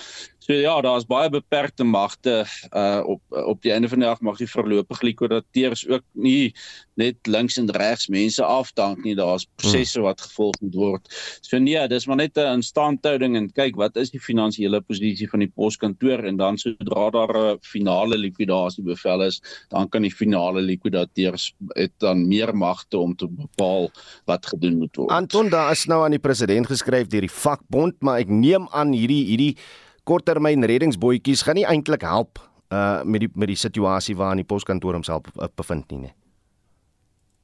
[0.44, 2.42] So ja, daar's baie beperkte magte
[2.76, 6.52] uh op op die einde van die dag mag die voorlopige likwidateurs ook nie
[7.00, 9.14] net links en regs mense afdank nie.
[9.16, 11.09] Daar's prosesse wat gevolg moet word.
[11.40, 15.40] So nee, dis maar net 'n instandhouding en kyk wat is die finansiële posisie van
[15.46, 20.61] die poskantoor en dan sodra daar 'n finale likwidasie bevel is, dan kan die finale
[20.61, 23.90] likwidateurs het dan meer magte om te bepaal
[24.26, 25.11] wat gedoen moet word.
[25.11, 28.92] Anton, daar is nou aan die president geskryf deur die vakbond, maar ek neem aan
[28.92, 29.57] hierdie hierdie
[30.04, 32.38] korttermyn reddingsbootjies gaan nie eintlik help
[32.72, 35.98] uh met die met die situasie waarin die poskantoor homself uh, bevind nie.
[35.98, 36.14] Nee.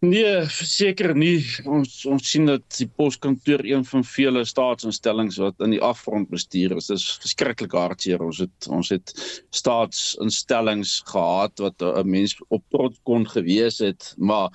[0.00, 1.42] Nee, verseker nie.
[1.68, 6.72] Ons ons sien dat die poskantoor een van vele staatsinstellings wat in die afgrond bestuur
[6.78, 6.88] is.
[6.88, 8.24] Dit is verskriklik hartseer.
[8.24, 9.12] Ons het ons het
[9.52, 14.48] staatsinstellings gehad wat 'n mens op trots kon gewees het, maar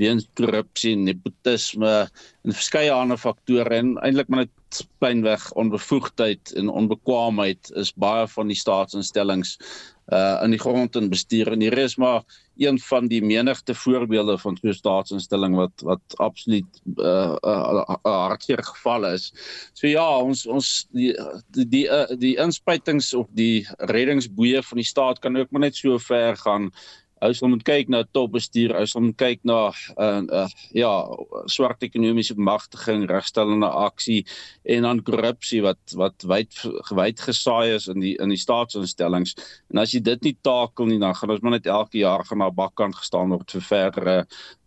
[0.00, 1.94] weens korrupsie, nepotisme
[2.44, 8.52] en verskeie ander faktore en eintlik maar net plainweg onbevoegdheid en onbekwaamheid is baie van
[8.52, 9.58] die staatsinstellings
[10.10, 12.24] uh in die grond en bestuur en hier is maar
[12.60, 18.26] een van die menigte voorbeelde van so 'n staatsinstelling wat wat absoluut uh uh, uh,
[18.26, 19.32] hartseer geval is.
[19.72, 21.14] So ja, ons ons die
[21.50, 25.76] die die, uh, die inspuitings of die reddingsboeie van die staat kan ook maar net
[25.76, 26.70] so ver gaan
[27.20, 30.92] Ou sal moet kyk na topbestuur, ou sal moet kyk na 'n uh, uh, ja,
[31.46, 34.24] swart ekonomiese bemagtiging, regstellende aksie
[34.64, 36.52] en dan korrupsie wat wat wyd
[36.88, 39.34] gewyd gesaai is in die in die staatsinstellings.
[39.70, 42.38] En as jy dit nie takel nie, dan gaan ons maar net elke jaar gaan
[42.38, 44.16] na bakkant gestaan word vir verdere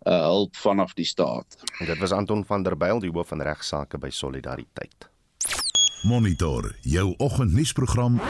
[0.06, 1.58] uh, hulp vanaf die staat.
[1.80, 5.10] En dit was Anton van der Byl, die hoof van regsaake by Solidariteit.
[6.04, 8.20] Monitor jou oggendnuusprogram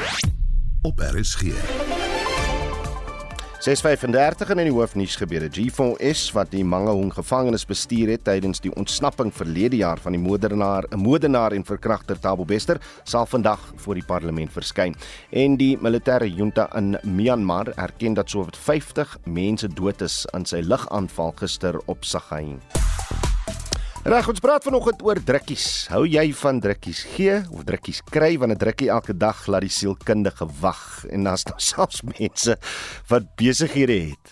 [0.83, 1.84] op RSG.
[3.65, 5.49] 6:35 in die hoofnuus gebeure.
[5.49, 10.85] G4S wat die Mangaung gevangenes bestuur het tydens die ontsnapping verlede jaar van die moordenaar,
[10.91, 14.95] 'n moordenaar en verkragter Thabo Bester, sal vandag voor die parlement verskyn.
[15.31, 20.61] En die militêre junta in Myanmar erken dat sowat 50 mense dood is in sy
[20.61, 22.61] lugaanval gister op Sagaing.
[24.05, 25.87] Reg, ons praat vanoggend oor drukkies.
[25.89, 29.73] Hou jy van drukkies gee of drukkies kry want 'n drukkie elke dag laat die
[29.73, 32.59] sielkundige wag en daar's nou selfs mense
[33.09, 34.27] wat besighede het.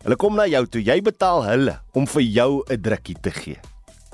[0.00, 3.60] Hulle kom na jou toe, jy betaal hulle om vir jou 'n drukkie te gee.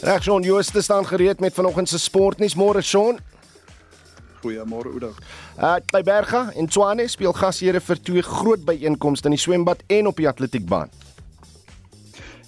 [0.01, 2.55] Reg Shaun Jooste staan gereed met vanoggend se sportnuus.
[2.55, 3.19] Môre Shaun.
[4.41, 5.17] Goeiemôre Oudag.
[5.57, 10.07] Uh by Berga en Tshwane speel gasheere vir twee groot byeenkomste in die swembad en
[10.07, 10.89] op die atletiekbaan.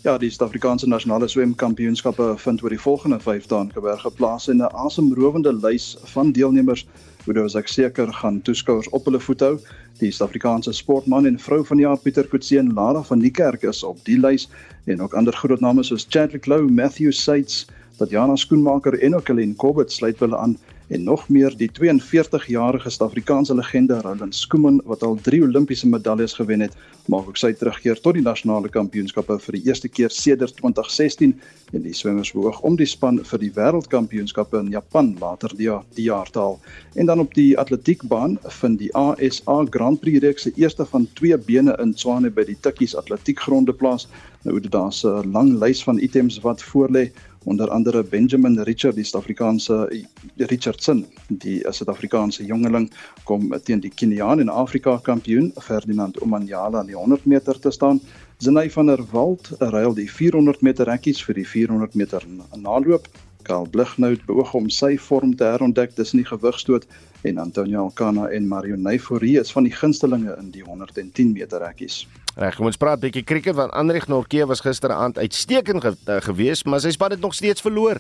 [0.02, 4.62] Ja, die Suid-Afrikaanse nasionale swemkampioenskappe vind oor die volgende 5 dae in Kaapstad geplaas en
[4.64, 6.86] 'n asemrowende lys van deelnemers
[7.26, 9.60] Hoe ek seker gaan toeskouers op hulle voet hou.
[10.00, 13.64] Die Suid-Afrikaanse sportman en vrou van die jaar Pieter Kutse en Lara van die Kerk
[13.64, 14.48] is op die lys
[14.86, 17.66] en ook ander groot name soos Chadwick Lowe, Matthew Seitz,
[17.98, 20.58] Tatjana Skoenmaker en ook Helen Corbett sluit hulle aan
[20.90, 26.66] en nog meer die 42-jarige Suid-Afrikaanse legende Roland Skooman wat al 3 Olimpiese medaljes gewen
[26.66, 26.74] het,
[27.06, 31.36] maak ook sy terugkeer tot die nasionale kampioenskappe vir die eerste keer sedert 2016
[31.74, 36.08] en die swemmers beoog om die span vir die wêreldkampioenskappe in Japan later die die
[36.08, 36.58] jaar te haal.
[36.96, 41.38] En dan op die atletiekbaan vind die ASA Grand Prix reeks se eerste van twee
[41.38, 44.08] bene in Swane by die Tikkies Atletiekgronde plaas.
[44.44, 47.12] Nou dit daar's 'n lang lys van items wat voorlê
[47.44, 50.06] onder andere Benjamin Richard die Suid-Afrikaanse
[50.38, 52.90] Richardson die Suid-Afrikaanse jongeling
[53.24, 58.02] kom teen die Keniaan en Afrika kampioen Ferdinand Omanyala in die 100 meter te staan
[58.38, 62.24] Zenay van der Walt ruil die 400 meter rekkies vir die 400 meter
[62.56, 63.08] naloop
[63.48, 66.88] Karl Blighnout beoog om sy vorm te herontdek tussen die gewigstoot
[67.28, 72.06] en Antonio Alcana en Mario Neyfourie is van die gunstelinge in die 110 meter rekkies
[72.40, 76.64] Reg, kom ons praat bietjie krieket want Andrej Norke was gisteraand uitstekend ge uh, geweest,
[76.66, 78.00] maar sy span het nog steeds verloor.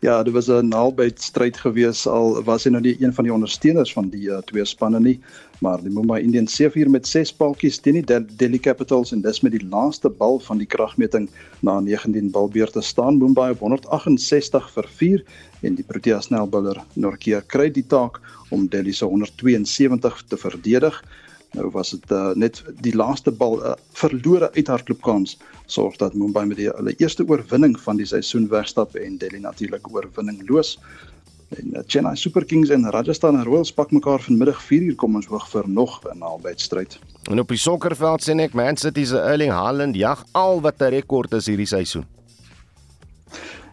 [0.00, 3.32] Ja, dit was 'n naalbyt stryd geweest al was hy nou nie een van die
[3.32, 5.20] ondersteuners van die uh, twee spanne nie,
[5.60, 9.40] maar die Mumbai Indians se vier met 6 paltjies teen die Delhi Capitals en dis
[9.40, 11.30] met die laaste bal van die kragmeting
[11.60, 15.24] na 19 balbeurte staan Mumbai op 168 vir 4
[15.62, 21.02] en die Protea snelbouler Norke kry die taak om Delhi se 172 te verdedig.
[21.56, 25.38] Nou was dit uh, net die laaste bal uh, verlore uithardloopkans
[25.72, 29.88] sorg dat Mumbai met die hulle eerste oorwinning van die seisoen wegstap en Delhi natuurlik
[29.88, 30.76] oorwinning loos.
[31.56, 35.46] En uh, Chennai Super Kings en Rajasthan Royals pak mekaar vanmiddag 4uur kom ons hoog
[35.54, 36.98] vir nog 'n albedstryd.
[37.30, 40.92] En op die sokkerveld sien ek Man City se Erling Haaland jag al wat 'n
[40.92, 42.04] rekord is hierdie seisoen.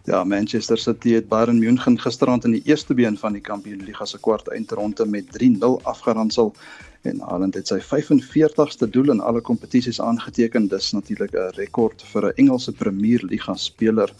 [0.04, 4.18] Ja, Manchester City het Bayern München gisterand in die eerste been van die Kampioenligga se
[4.20, 6.54] kwart eindronde met 3-0 afgeronsel
[7.04, 10.70] en Haaland het sy 45ste doel in alle kompetisies aangeteken.
[10.72, 14.10] Dis natuurlik 'n rekord vir 'n Engelse Premier Liga speler.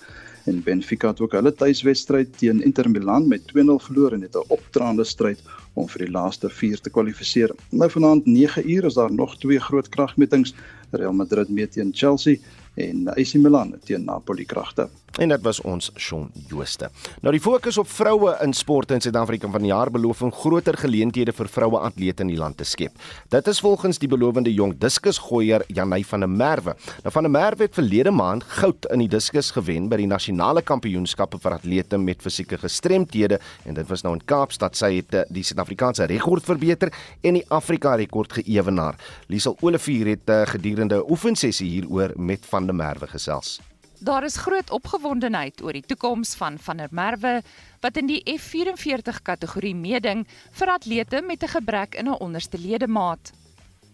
[0.44, 4.44] En Benfica het ook hulle tuiswedstryd teen Inter Milan met 2-0 verloor en het 'n
[4.48, 5.40] opdraande stryd
[5.72, 7.50] om vir die laaste 4 te kwalifiseer.
[7.70, 10.54] Nou vanaand 9uur is daar nog twee groot kragmetings.
[10.90, 12.36] Real Madrid meet teen Chelsea
[12.74, 14.88] en AC Milan teen Napoli kragte.
[15.14, 16.88] En dit was ons Shaun Jooste.
[17.22, 20.74] Nou die fokus op vroue in sport in Suid-Afrika van die jaar beloof om groter
[20.78, 22.96] geleenthede vir vroue atlete in die land te skep.
[23.30, 26.74] Dit is volgens die belowende jong diskusgooier Janey van der Merwe.
[27.04, 30.64] Nou van der Merwe het verlede maand goud in die diskus gewen by die nasionale
[30.66, 34.74] kampioenskappe vir atlete met fisieke gestremthede en dit was nou in Kaapstad.
[34.74, 36.90] Sy het eh, die Suid-Afrikaanse rekord verbeter
[37.22, 38.98] en die Afrika rekord geëwenaar.
[39.30, 43.60] Liesel Olivier het eh, gedurende oefensessie hieroor met van der Merwe gesels.
[44.00, 47.42] Daar is groot opgewondenheid oor die toekoms van van der Merwe
[47.80, 50.26] wat in die F44 kategorie meeding
[50.58, 53.32] vir atlete met 'n gebrek in 'n onderste ledemaat.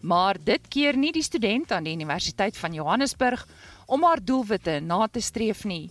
[0.01, 3.47] Maar dit keer nie die student aan die Universiteit van Johannesburg
[3.87, 5.91] om haar doelwitte na te streef nie.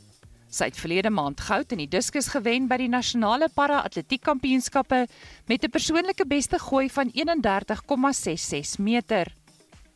[0.50, 5.08] Sy het verlede maand goud in die diskus gewen by die nasionale para-atletiek kampioenskappe
[5.46, 9.39] met 'n persoonlike beste gooi van 31,66 meter.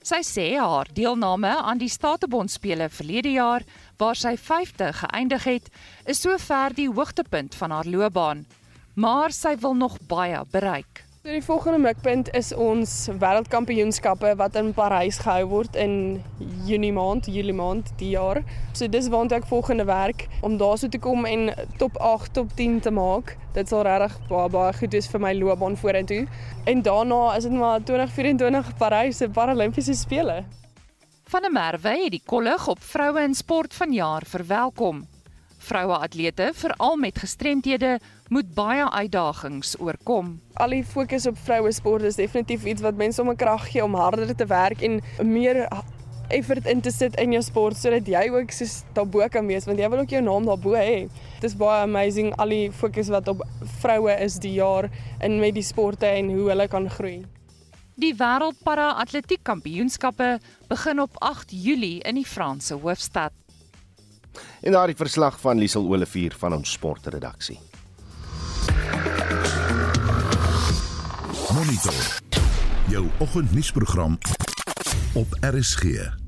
[0.03, 3.63] Sy sê haar deelname aan die Statebond spele verlede jaar
[4.01, 5.69] waar sy 5de geëindig het,
[6.03, 8.43] is sover die hoogtepunt van haar loopbaan.
[8.99, 11.02] Maar sy wil nog baie bereik.
[11.23, 15.93] So die volgende mikpunt is ons wêreldkampioenskappe wat in Parys gehou word in
[16.67, 18.41] Junie maand, Julie maand die jaar.
[18.75, 22.81] So dis waantoe ek volgende werk om daarso te kom en top 8, top 10
[22.83, 23.37] te maak.
[23.55, 26.25] Dit sal regtig baie baie goed wees vir my loopbaan vorentoe.
[26.67, 30.41] En daarna is dit maar 2024 Parys se Paralimpiese spele.
[31.31, 35.05] Van der Merwe het die kollig op vroue in sport vanjaar verwelkom.
[35.63, 40.33] Vroue atlete, veral met gestremthede, moet baie uitdagings oorkom.
[40.59, 43.83] Al die fokus op vroue sport is definitief iets wat mense om 'n krag gee
[43.83, 45.67] om harder te werk en meer
[46.27, 49.79] effort in te sit in jou sport sodat jy ook soos daarbo kan wees want
[49.79, 51.07] jy wil ook jou naam daarbo hê.
[51.39, 53.43] Dit is baie amazing al die fokus wat op
[53.81, 54.89] vroue is die jaar
[55.21, 57.23] in met die sporte en hoe hulle kan groei.
[57.95, 63.42] Die Wêreld Para Atletiek Kampioenskappe begin op 8 Julie in die Franse hoofstad.
[64.63, 67.59] En daardie verslag van Liesel Olivier van ons sportredaksie.
[71.53, 72.21] Monitor.
[72.87, 74.17] Jou oggendnuusprogram
[75.13, 76.22] op RSG.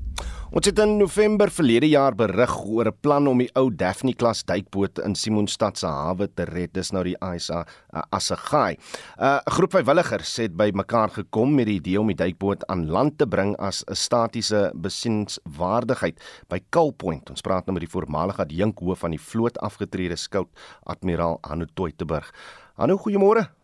[0.54, 4.44] Ons het in November verlede jaar berig oor 'n plan om die ou Daphne klas
[4.44, 6.72] duikboot in Simonstad se hawe te red.
[6.72, 8.76] Dis nou die ISA uh, Assegai.
[9.18, 12.86] 'n uh, Groep vrywilligers het by mekaar gekom met die idee om die duikboot aan
[12.86, 17.30] land te bring as 'n statiese besienswaardigheid by Kull Point.
[17.30, 20.48] Ons praat nou met die voormalige adjunkhoof van die vloot afgetrede skout
[20.84, 22.32] admiraal Hanno Toyteburg.
[22.76, 23.55] Hanno, goeiemôre.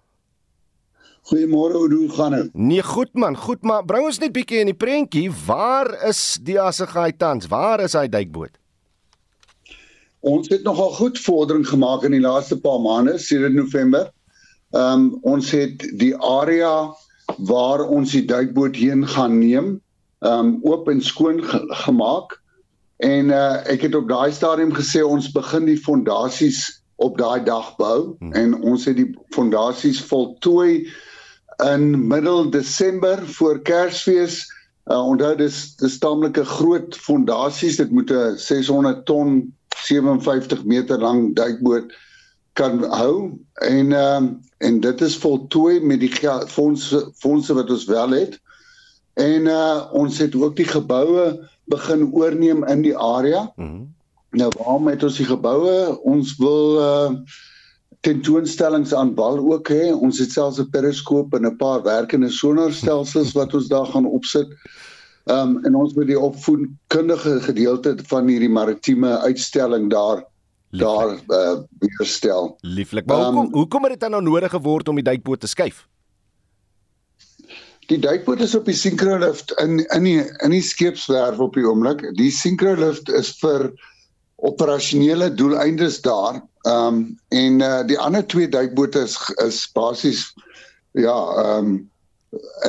[1.22, 2.48] Goeiemôre, hoe gaan dit?
[2.52, 5.28] Nee, goed man, goed, maar bring ons net bietjie in die prentjie.
[5.46, 7.46] Waar is die Assegai tans?
[7.46, 8.56] Waar is hy duikboot?
[10.26, 14.10] Ons het nogal goed vordering gemaak in die laaste paar maande, sedert November.
[14.74, 16.90] Ehm um, ons het die area
[17.38, 19.76] waar ons die duikboot heen gaan neem,
[20.26, 22.34] ehm um, oop en skoon ge gemaak.
[22.98, 27.74] En uh ek het op daai stadium gesê ons begin die fondasies op daai dag
[27.78, 28.32] bou hmm.
[28.32, 30.86] en ons het die fondasies voltooi
[31.62, 34.46] in middel Desember voor Kersfees.
[34.90, 37.76] Uh, onthou dis dis taamlike groot fondasies.
[37.76, 41.92] Dit moet 'n 600 ton 57 meter lang duikboot
[42.52, 46.12] kan hou en ehm uh, en dit is voltooi met die
[46.46, 48.40] fondse fondse wat ons wel het.
[49.14, 53.52] En uh ons het ook die geboue begin oorneem in die area.
[53.56, 53.94] Mm -hmm.
[54.30, 55.98] Nou waarom het ons die geboue?
[56.02, 57.10] Ons wil uh
[58.02, 59.92] tentoonstellings aan wal ook hê.
[59.94, 64.48] Ons het selfs 'n periskoop en 'n paar werkende sonarstelsels wat ons daar gaan opsit.
[65.24, 70.24] Ehm um, en ons moet die opvoedkundige gedeelte van hierdie maritieme uitstalling daar
[70.70, 71.26] Lieflik.
[71.28, 72.56] daar uh, weerstel.
[72.60, 73.06] Lieflik.
[73.06, 75.86] Maar um, hoekom hoekom het dit nou nodig geword om die duikboot te skuif?
[77.86, 82.02] Die duikboot is op die synchrolift in in die in die skeepswerf op die oomblik.
[82.16, 83.70] Die synchrolift is vir
[84.42, 90.34] operasionele doeleindes daar Ehm um, en uh, die ander twee duikbote is is basies
[90.92, 91.90] ja, ehm um,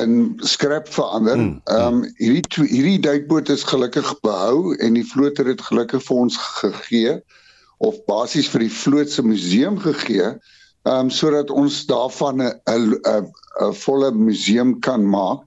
[0.00, 1.34] in skrap verander.
[1.34, 1.76] Hmm, hmm.
[1.76, 6.16] Ehm um, hierdie hierdie duikboot is gelukkig behou en die vloot het dit gelukkig vir
[6.24, 7.14] ons gegee
[7.78, 10.32] of basies vir die vloot se museum gegee.
[10.82, 15.46] Ehm um, sodat ons daarvan 'n 'n 'n volle museum kan maak.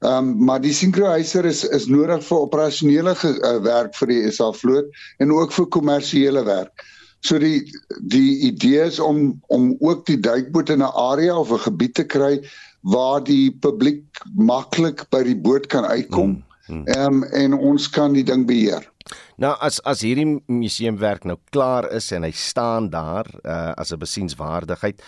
[0.00, 4.46] Ehm um, maar die sinkroheiser is is nodig vir operasionele uh, werk vir die SA
[4.56, 4.86] vloot
[5.20, 6.84] en ook vir kommersiële werk.
[7.20, 7.68] So die
[8.08, 12.04] die idee is om om ook die duikboot in 'n area of 'n gebied te
[12.04, 12.40] kry
[12.80, 16.42] waar die publiek maklik by die boot kan uitkom.
[16.68, 16.96] Ehm mm, mm.
[16.96, 18.88] um, en ons kan die ding beheer.
[19.36, 23.98] Nou as as hierdie museumwerk nou klaar is en hy staan daar uh, as 'n
[23.98, 25.02] besienswaardigheid,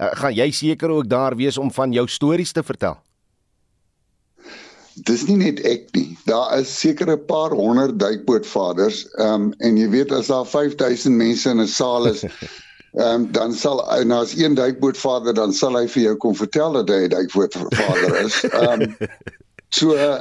[0.00, 2.96] uh, gaan jy seker ook daar wees om van jou stories te vertel
[4.94, 6.16] dis nie net ek nie.
[6.26, 9.06] Daar is seker 'n paar honderd duikbootvaders.
[9.10, 12.22] Ehm um, en jy weet as daar 5000 mense in 'n saal is,
[12.92, 16.72] ehm um, dan sal en as een duikbootvader dan sal hy vir jou kom vertel
[16.72, 18.42] dat hy 'n duikbootvader is.
[18.44, 18.96] Ehm um,
[19.78, 20.18] so uh,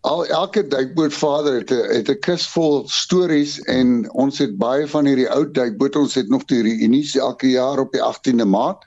[0.00, 5.06] al elke duikbootvader het 'n het 'n kus vol stories en ons het baie van
[5.06, 8.84] hierdie ou duikboot ons het nog die reunies elke jaar op die 18de Maart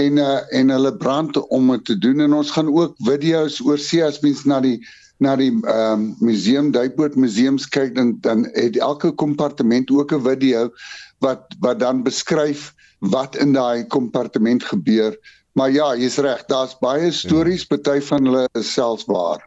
[0.00, 3.78] en uh, en hulle brand om dit te doen en ons gaan ook video's oor
[3.78, 4.78] see as mens na die
[5.22, 10.26] na die ehm um, museum duikboot museums kyk dan dan het elke kompartement ook 'n
[10.26, 10.70] video
[11.18, 15.16] wat wat dan beskryf wat in daai kompartement gebeur
[15.54, 17.76] Maar ja, jy's reg, daar's baie stories, ja.
[17.76, 19.44] party van hulle is selfs waar.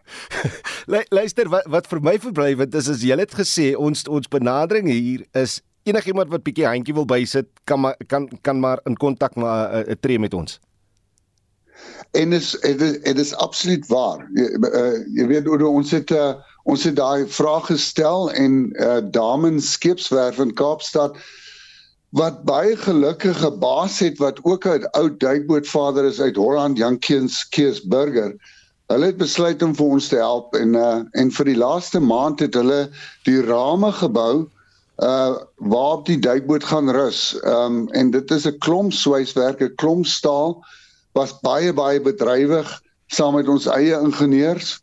[1.18, 5.26] Luister, wat wat vir my verblywend is is jy het gesê ons ons benadering hier
[5.36, 9.74] is enigiemand wat bietjie handjie wil bysit kan maar kan kan maar in kontak maar
[9.74, 10.60] uh, uh, tree met ons.
[12.12, 14.24] En is dit is, dit is absoluut waar.
[14.34, 16.34] Jy, uh, jy weet hoe ons het uh,
[16.68, 21.16] ons het daai vraag gestel en uh, Damen Skeepswerf in Kaapstad
[22.16, 28.36] wat baie gelukkige baas het wat ook 'n ou duikbootvader is uit Holland Jankiens Keesburger.
[28.88, 32.40] Hulle het besluit om vir ons te help en uh, en vir die laaste maand
[32.40, 32.90] het hulle
[33.24, 34.48] die rame gebou
[34.98, 37.40] uh waar die duikboot gaan rus.
[37.42, 40.66] Ehm um, en dit is 'n klomp swyswerk, 'n klomp staal
[41.14, 44.82] was baie baie bedrywig saam met ons eie ingenieurs.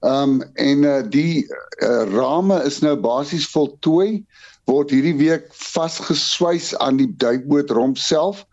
[0.00, 1.46] Ehm um, en uh, die
[1.78, 4.24] uh, rame is nou basies voltooi
[4.64, 8.46] word hierdie week vasgeswys aan die duikboot romp self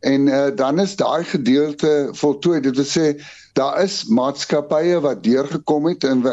[0.00, 2.60] en uh, dan is daai gedeelte voltooi.
[2.60, 3.16] Dit wil sê
[3.56, 6.32] daar is maatskappye wat deurgekom het en we,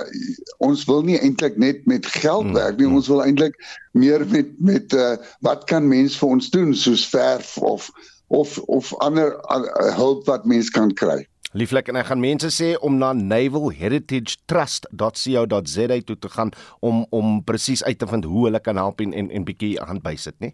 [0.58, 2.96] ons wil nie eintlik net met geld hmm, werk nie hmm.
[3.00, 3.56] ons wil eintlik
[3.96, 5.16] meer met met uh,
[5.48, 7.92] wat kan mens vir ons doen soos verf of
[8.28, 12.74] of of ander uh, hulp wat mens kan kry Lieflik en ek gaan mense sê
[12.82, 16.52] om na navalheritagetrust.co.za toe te gaan
[16.82, 20.02] om om presies uit te vind hoe hulle kan help en en, en bietjie hand
[20.04, 20.52] bysit, né?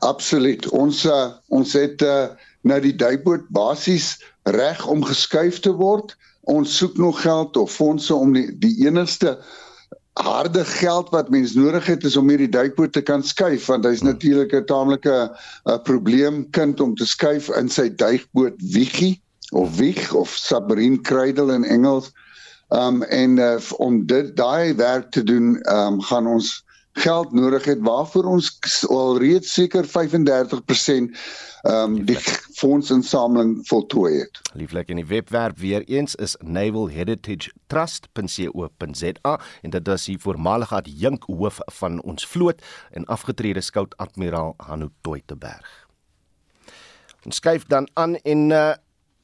[0.00, 0.68] Absoluut.
[0.68, 2.28] Ons uh, ons het uh,
[2.62, 6.16] nou die duikboot basies reg om geskuif te word.
[6.40, 9.38] Ons soek nog geld of fondse om die die enigste
[10.14, 14.02] harde geld wat mens nodig het is om hierdie duikboot te kan skuif want hy's
[14.06, 15.30] natuurlik 'n taamlike
[15.66, 19.20] 'n probleem kind om te skuif in sy duikboot wiegie
[19.52, 22.12] of wieg of submarine cradle in Engels.
[22.70, 26.63] Um en uh, om dit daai werk te doen, um gaan ons
[26.94, 29.90] geld nodig het waarvoor ons alreeds seker 35%
[31.64, 32.18] ehm um, die
[32.54, 34.40] fondsinsameling voltooi het.
[34.52, 41.58] Lieflik in die webwerf weer eens is navalheritagetrust.co.za en dit is die voormalige adjunk hoof
[41.80, 45.88] van ons vloot en afgetrede skout admiraal Hanno Toiteberg.
[47.24, 48.72] Ons skuif dan aan en uh,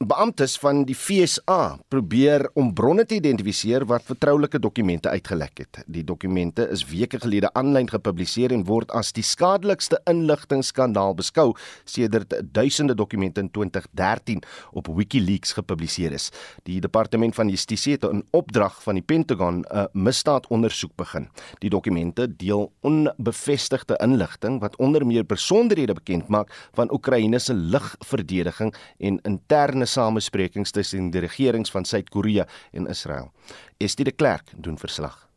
[0.01, 5.81] Beamptes van die FSA probeer om bronne te identifiseer wat vertroulike dokumente uitgelek het.
[5.85, 11.51] Die dokumente is weke gelede aanlyn gepubliseer en word as die skadelikste inligtingskandaal beskou
[11.85, 14.41] sedert duisende dokumente in 2013
[14.73, 16.31] op WikiLeaks gepubliseer is.
[16.65, 21.29] Die departement van Justisie het 'n opdrag van die Pentagon 'n misdaadondersoek begin.
[21.59, 28.75] Die dokumente deel onbevestigde inligting wat onder meer besonderhede bekend maak van Oekraïne se lugverdediging
[28.97, 33.31] en interne samesprekings tussen die regerings van Suid-Korea en Israel.
[33.77, 35.27] Estie de Klerk doen verslag.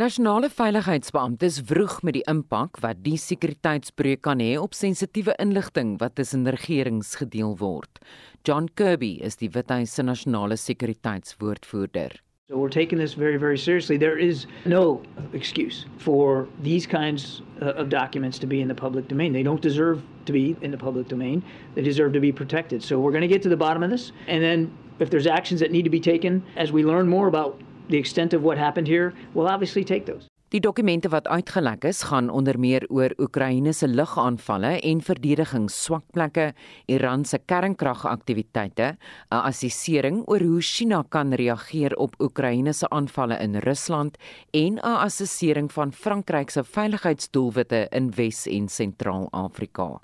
[0.00, 6.14] Nasionale veiligheidsbeamptes vroeg met die impak wat die sekuriteitsbreuk kan hê op sensitiewe inligting wat
[6.16, 8.00] tussen regerings gedeel word.
[8.48, 12.16] John Kirby is die Withuis se nasionale sekuriteitswoordvoerder.
[12.52, 13.96] So we're taking this very, very seriously.
[13.96, 15.00] There is no
[15.32, 19.32] excuse for these kinds uh, of documents to be in the public domain.
[19.32, 21.42] They don't deserve to be in the public domain.
[21.74, 22.82] They deserve to be protected.
[22.82, 24.12] So we're going to get to the bottom of this.
[24.26, 27.58] And then if there's actions that need to be taken as we learn more about
[27.88, 30.28] the extent of what happened here, we'll obviously take those.
[30.52, 36.50] Die dokumente wat uitgelek is, gaan onder meer oor Oekraïne se lugaanvalle en verdedigingsswakplekke,
[36.92, 38.88] Iran se kernkragaktiwiteite,
[39.32, 44.18] 'n assessering oor hoe China kan reageer op Oekraïne se aanvalle in Rusland
[44.50, 50.00] en 'n assessering van Frankryk se veiligheidsdoelwitte in Wes- en Sentraal-Afrika.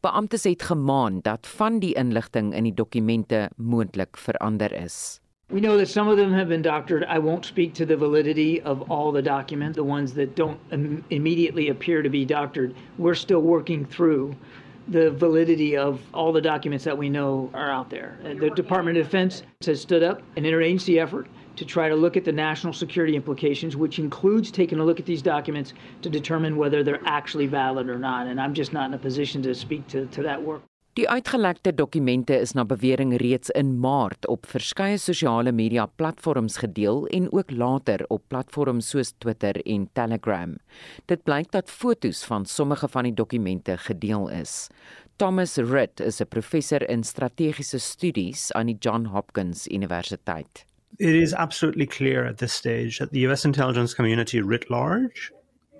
[0.00, 5.20] Beamptes het gemaan dat van die inligting in die dokumente moontlik verander is.
[5.50, 7.04] We know that some of them have been doctored.
[7.04, 11.04] I won't speak to the validity of all the documents, the ones that don't Im-
[11.10, 12.74] immediately appear to be doctored.
[12.96, 14.34] We're still working through
[14.88, 18.18] the validity of all the documents that we know are out there.
[18.24, 21.26] Uh, The Department of Defense has stood up an interagency effort
[21.56, 25.06] to try to look at the national security implications, which includes taking a look at
[25.06, 25.72] these documents
[26.02, 28.26] to determine whether they're actually valid or not.
[28.26, 30.62] And I'm just not in a position to speak to, to that work.
[30.94, 37.00] Die uitgelekte dokumente is na bewering reeds in Maart op verskeie sosiale media platforms gedeel
[37.10, 40.54] en ook later op platforms soos Twitter en Telegram.
[41.10, 44.68] Dit blyk dat fotos van sommige van die dokumente gedeel is.
[45.18, 50.64] Thomas Ritt is 'n professor in strategiese studies aan die John Hopkins Universiteit.
[50.96, 55.32] It is absolutely clear at this stage that the US intelligence community writ large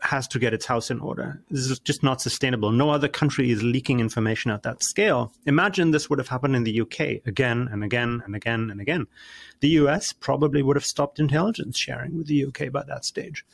[0.05, 1.43] has to get its house in order.
[1.51, 2.71] This is just not sustainable.
[2.71, 5.33] No other country is leaking information at that scale.
[5.47, 9.07] Imagine this would have happened in the UK again and again and again and again.
[9.61, 13.45] The US probably would have stopped intelligence sharing with the UK by that stage.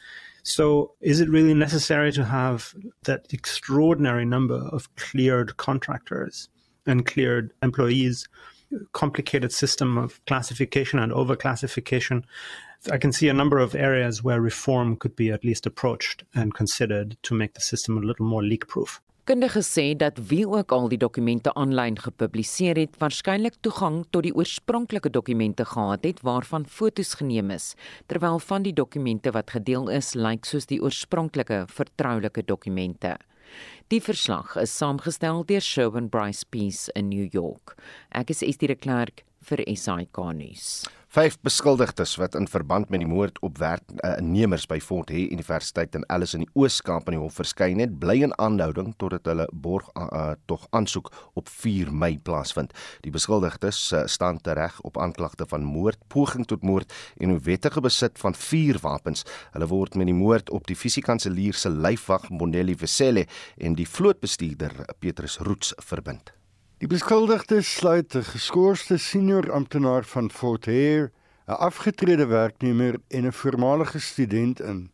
[0.42, 2.74] So, is it really necessary to have
[3.04, 6.48] that extraordinary number of cleared contractors
[6.86, 8.28] and cleared employees?
[8.92, 12.22] Complicated system of classification and overclassification
[12.88, 16.54] I can see a number of areas where reform could be at least approached and
[16.54, 19.02] considered to make the system a little more leak proof.
[19.28, 24.32] Kundiges sê dat wie ook al die dokumente aanlyn gepubliseer het, waarskynlik toegang tot die
[24.34, 27.74] oorspronklike dokumente gehad het waarvan fotos geneem is,
[28.08, 33.18] terwyl van die dokumente wat gedeel is, lyk soos die oorspronklike vertroulike dokumente.
[33.92, 37.76] Die verslag is saamgestel deur Sherwin Bryce Peace in New York.
[38.10, 40.70] Ek is Estie de Klerk vir SAK nuus.
[41.10, 46.04] Vyf beskuldigdes wat in verband met die moord op werknemers by Fort Hare Universiteit in
[46.06, 49.90] Alice in die Oos-Kaap aan die hof verskyn het, bly in aanhouding totdat hulle borg
[49.98, 52.70] uh, tog aansoek op 4 Mei plaasvind.
[53.02, 58.22] Die beskuldigdes uh, staan tereg op aanklagte van moord, poging tot moord en onwettige besit
[58.22, 59.26] van vier wapens.
[59.50, 63.26] Hulle word met die moord op die fisiekanselier se lyfwag Monelli Vesele
[63.58, 66.30] en die vlootbestuurder Petrus Roots verbind.
[66.80, 71.10] Die beskuldigdes sluit 'n geskorste senior amptenaar van Fort Hare,
[71.46, 74.90] 'n afgetrede werknemer en 'n voormalige student in.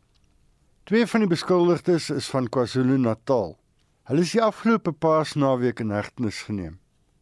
[0.83, 3.57] Twee van die beskuldigdes is van KwaZulu-Natal.
[4.03, 6.79] Hulle is die afgelope Paasnaweek in hegtenis geneem.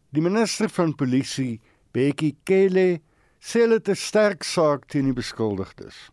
[0.09, 1.61] Die minister van Polisie,
[1.91, 3.01] Bekkie Cele,
[3.39, 6.09] sê dit is 'n sterk saak teen die beskuldigdes.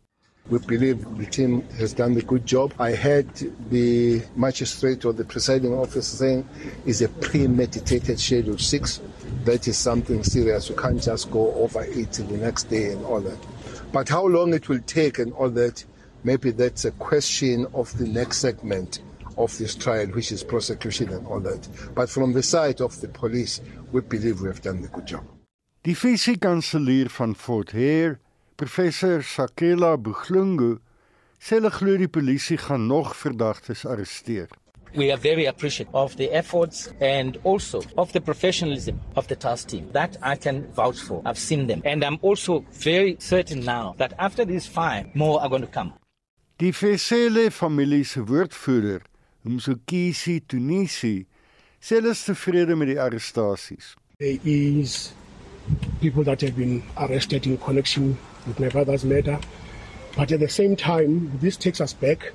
[0.51, 2.75] We believe the team has done a good job.
[2.79, 3.29] I heard
[3.71, 6.49] the magistrate or the presiding officer saying
[6.85, 9.01] it's a premeditated schedule six.
[9.45, 10.69] That is something serious.
[10.69, 13.39] You can't just go over it the next day and all that.
[13.93, 15.85] But how long it will take and all that,
[16.25, 19.01] maybe that's a question of the next segment
[19.39, 21.69] of this trial, which is prosecution and all that.
[21.95, 23.61] But from the side of the police,
[23.93, 25.25] we believe we have done a good job.
[25.85, 28.19] Die fisiekanselier van Fort Hare,
[28.63, 30.79] professor Sakela Buglungu,
[31.43, 34.47] sê hulle glo die polisie gaan nog verdagtes arresteer.
[34.95, 39.69] We are very appreciative of the efforts and also of the professionalism of the task
[39.71, 39.91] team.
[39.93, 41.23] That I can vouch for.
[41.27, 41.83] I've seen them.
[41.85, 45.95] And I'm also very certain now that after these five, more are going to come.
[46.59, 49.03] Die Fesele familie se woordvoerder,
[49.45, 51.27] Mzukisi Tunisi,
[51.83, 53.97] sê hulle is tevrede met die arrestasies.
[54.21, 55.11] There is
[56.01, 58.15] people that have been arrested in connection
[58.47, 59.39] with my brother's murder.
[60.17, 62.33] But at the same time, this takes us back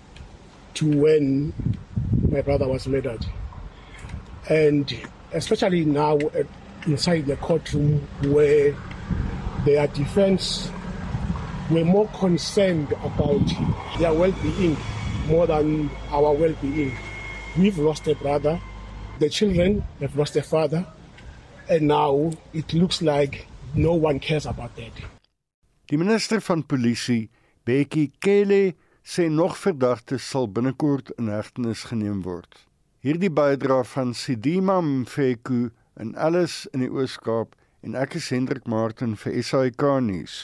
[0.76, 1.54] to when
[2.30, 3.26] my brother was murdered.
[4.50, 4.96] And
[5.34, 6.44] especially now uh,
[6.86, 8.76] inside the courtroom where
[9.66, 10.72] their defense
[11.70, 13.46] were more concerned about
[14.00, 14.78] their well-being
[15.28, 16.96] more than our well-being.
[17.58, 18.60] We've lost a brother,
[19.20, 20.86] the children have lost a father,
[21.70, 24.92] and now it looks like no one cares about that.
[25.88, 27.30] Die minister van polisie,
[27.64, 28.74] Bekkie Cele,
[29.08, 32.58] sê nog verdagtes sal binnekort in hegtenis geneem word.
[33.00, 37.56] Hierdie bydra van Sidima Mfeku in alles in die Oos-Kaap
[37.88, 40.36] en ek is Hendrik Martin vir SAK nuus.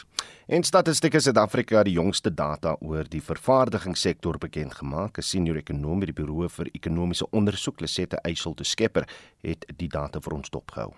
[0.47, 5.19] En Statistiek Suid-Afrika het die jongste data oor die vervaardigingssektor bekend gemaak.
[5.19, 9.09] 'n Senior ekonom by die Buro vir Ekonomiese Ondersoek, Lesette Eysel te Skepper,
[9.43, 10.93] het die data vir ons dopgehou.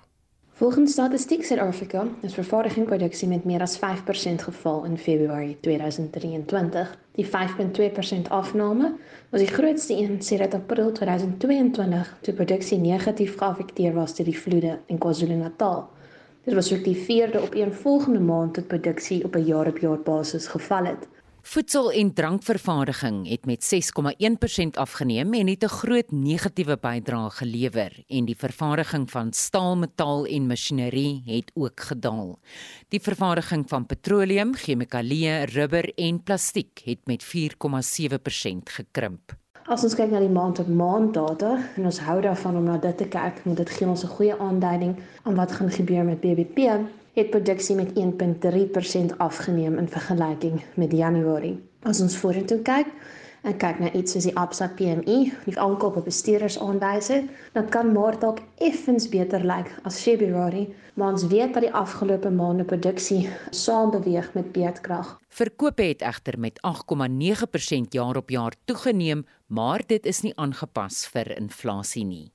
[0.57, 3.79] Volgens Statistiek Suid-Afrika is vervaardigingsproduksie met meer as 5%
[4.43, 6.97] geval in Februarie 2023.
[7.11, 8.93] Die 5.2% afname
[9.29, 14.79] was die grootste een sedert April 2022, toe produksie negatief geaffekteer was deur die vloede
[14.85, 15.89] in KwaZulu-Natal.
[16.43, 20.47] Dit was ook die vierde op een volgende maand tot produksie op 'n jaar-op-jaar basis
[20.47, 21.07] geval het.
[21.45, 28.25] Voedsel- en drankvervaardiging het met 6,1% afgeneem en het 'n groot negatiewe bydrae gelewer en
[28.25, 32.39] die vervaardiging van staal, metaal en masjinerie het ook gedaal.
[32.87, 39.37] Die vervaardiging van petroleum, chemikalieë, rubber en plastiek het met 4,7% gekrimp.
[39.65, 42.77] As ons kyk na die maand op maand data en ons hou daarvan om na
[42.77, 46.19] dit te kyk, want dit gee ons 'n goeie aanduiding aan wat gaan gebeur met
[46.21, 46.57] BBP,
[47.15, 51.59] het produksie met 1.3% afgeneem in vergelyking met Januarie.
[51.81, 52.89] As ons vorentoe kyk,
[53.45, 58.23] en kyk na iets soos die Absa PMI, die aankoop op bestuurdersaanwyser, dan kan Maart
[58.25, 63.93] dalk effens beter lyk as Februarie, maar ons weet dat die afgelope maande produksie saam
[63.93, 65.15] beweeg met beerdkrag.
[65.29, 71.37] Verkope het egter met 8,9% jaar op jaar toegeneem, maar dit is nie aangepas vir
[71.37, 72.31] inflasie nie.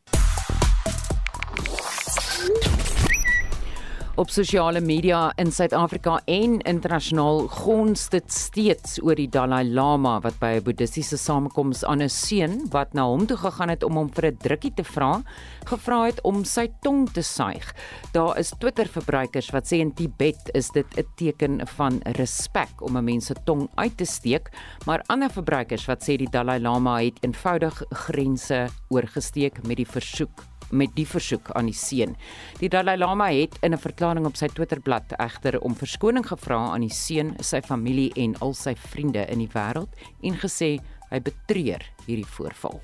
[4.19, 10.35] Op sosiale media in Suid-Afrika en internasionaal gons dit steeds oor die Dalai Lama wat
[10.41, 14.11] by 'n boeddhistiese samekoms aan 'n seun wat na hom toe gegaan het om hom
[14.11, 15.23] vir 'n drukkie te vra,
[15.65, 17.75] gevra het om sy tong te suig.
[18.13, 23.05] Daar is Twitter-verbruikers wat sê in Tibet is dit 'n teken van respek om 'n
[23.05, 24.51] mens se tong uit te steek,
[24.87, 30.50] maar ander verbruikers wat sê die Dalai Lama het eenvoudig grense oorgesteek met die versoek
[30.71, 32.17] met die versoek aan die seun.
[32.61, 36.81] Die Dalai Lama het in 'n verklaring op sy Twitterblad egter om verskoning gevra aan
[36.81, 39.89] die seun, sy familie en al sy vriende in die wêreld
[40.23, 40.79] en gesê
[41.11, 42.81] hy betreur hierdie voorval.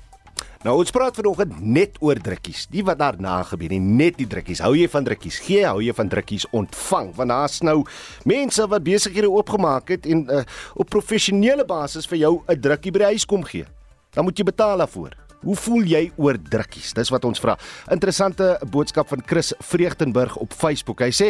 [0.65, 2.65] Nou ons praat vanoggend net oor drukkies.
[2.73, 4.59] Nie wat daarna gebeur nie, net die drukkies.
[4.65, 5.37] Hou jy van drukkies?
[5.45, 7.13] Gee hou jy van drukkies ontvang?
[7.15, 7.83] Want daar's nou
[8.25, 10.41] mense wat besighede oopgemaak het en uh,
[10.75, 13.65] op professionele basis vir jou 'n drukkie by die huis kom gee.
[14.13, 15.26] Dan moet jy betaal daarvoor.
[15.45, 16.95] Hoe voel jy oor drukkies?
[16.97, 17.53] Dis wat ons vra.
[17.93, 21.03] Interessante boodskap van Chris Vreugdenburg op Facebook.
[21.05, 21.27] Hy sê: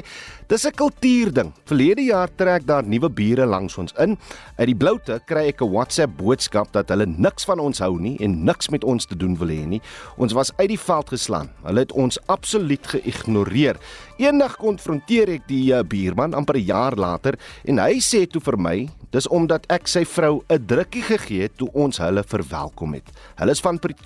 [0.47, 1.51] "Dis 'n kultuurding.
[1.65, 4.17] Verlede jaar trek daar nuwe bure langs ons in.
[4.57, 8.17] Uit die bloute kry ek 'n WhatsApp boodskap dat hulle niks van ons hou nie
[8.19, 9.81] en niks met ons te doen wil hê nie.
[10.17, 11.49] Ons was uit die veld geslaan.
[11.63, 13.75] Hulle het ons absoluut geïgnoreer.
[14.17, 18.57] Eendag konfronteer ek die uh, buurman amper 'n jaar later en hy sê toe vir
[18.57, 23.07] my Dis omdat ek sy vrou 'n drukkie gegee het toe ons hulle verwelkom het.
[23.39, 23.96] Hulle is van Pretoria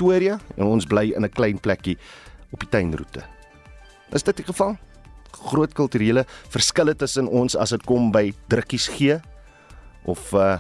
[0.58, 1.98] en ons bly in 'n klein plekkie
[2.52, 3.24] op die tuinroete.
[4.12, 4.78] Is dit die geval?
[5.32, 9.22] Groot kulturele verskille tussen ons as dit kom by drukkies gee
[10.06, 10.60] of uh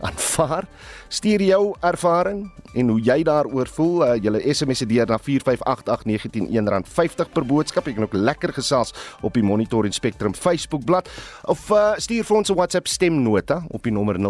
[0.00, 0.64] aanvaar.
[1.08, 4.06] Stuur jou ervaring en hoe jy daaroor voel.
[4.06, 7.86] Uh, julle SMS deur na 4588919 R50 per boodskap.
[7.86, 8.94] Jy kan ook lekker gesels
[9.26, 11.10] op die Monitor en Spectrum Facebook bladsy
[11.50, 14.22] of uh, stuur vir ons 'n WhatsApp stemnota op die nommer 0765366961.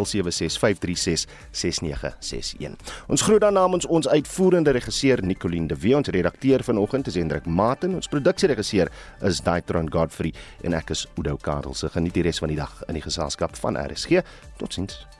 [3.08, 7.46] Ons groet dan namens ons uitvoerende regisseur Nicoline de Wet, ons redakteur vanoggend is Hendrik
[7.46, 8.88] Maten, ons produksieregisseur
[9.20, 11.88] is Daitron Godfrey en ek is Udo Karelse.
[11.88, 14.22] Geniet die res van die dag in die geselskap van RSG.
[14.56, 15.19] Totsiens.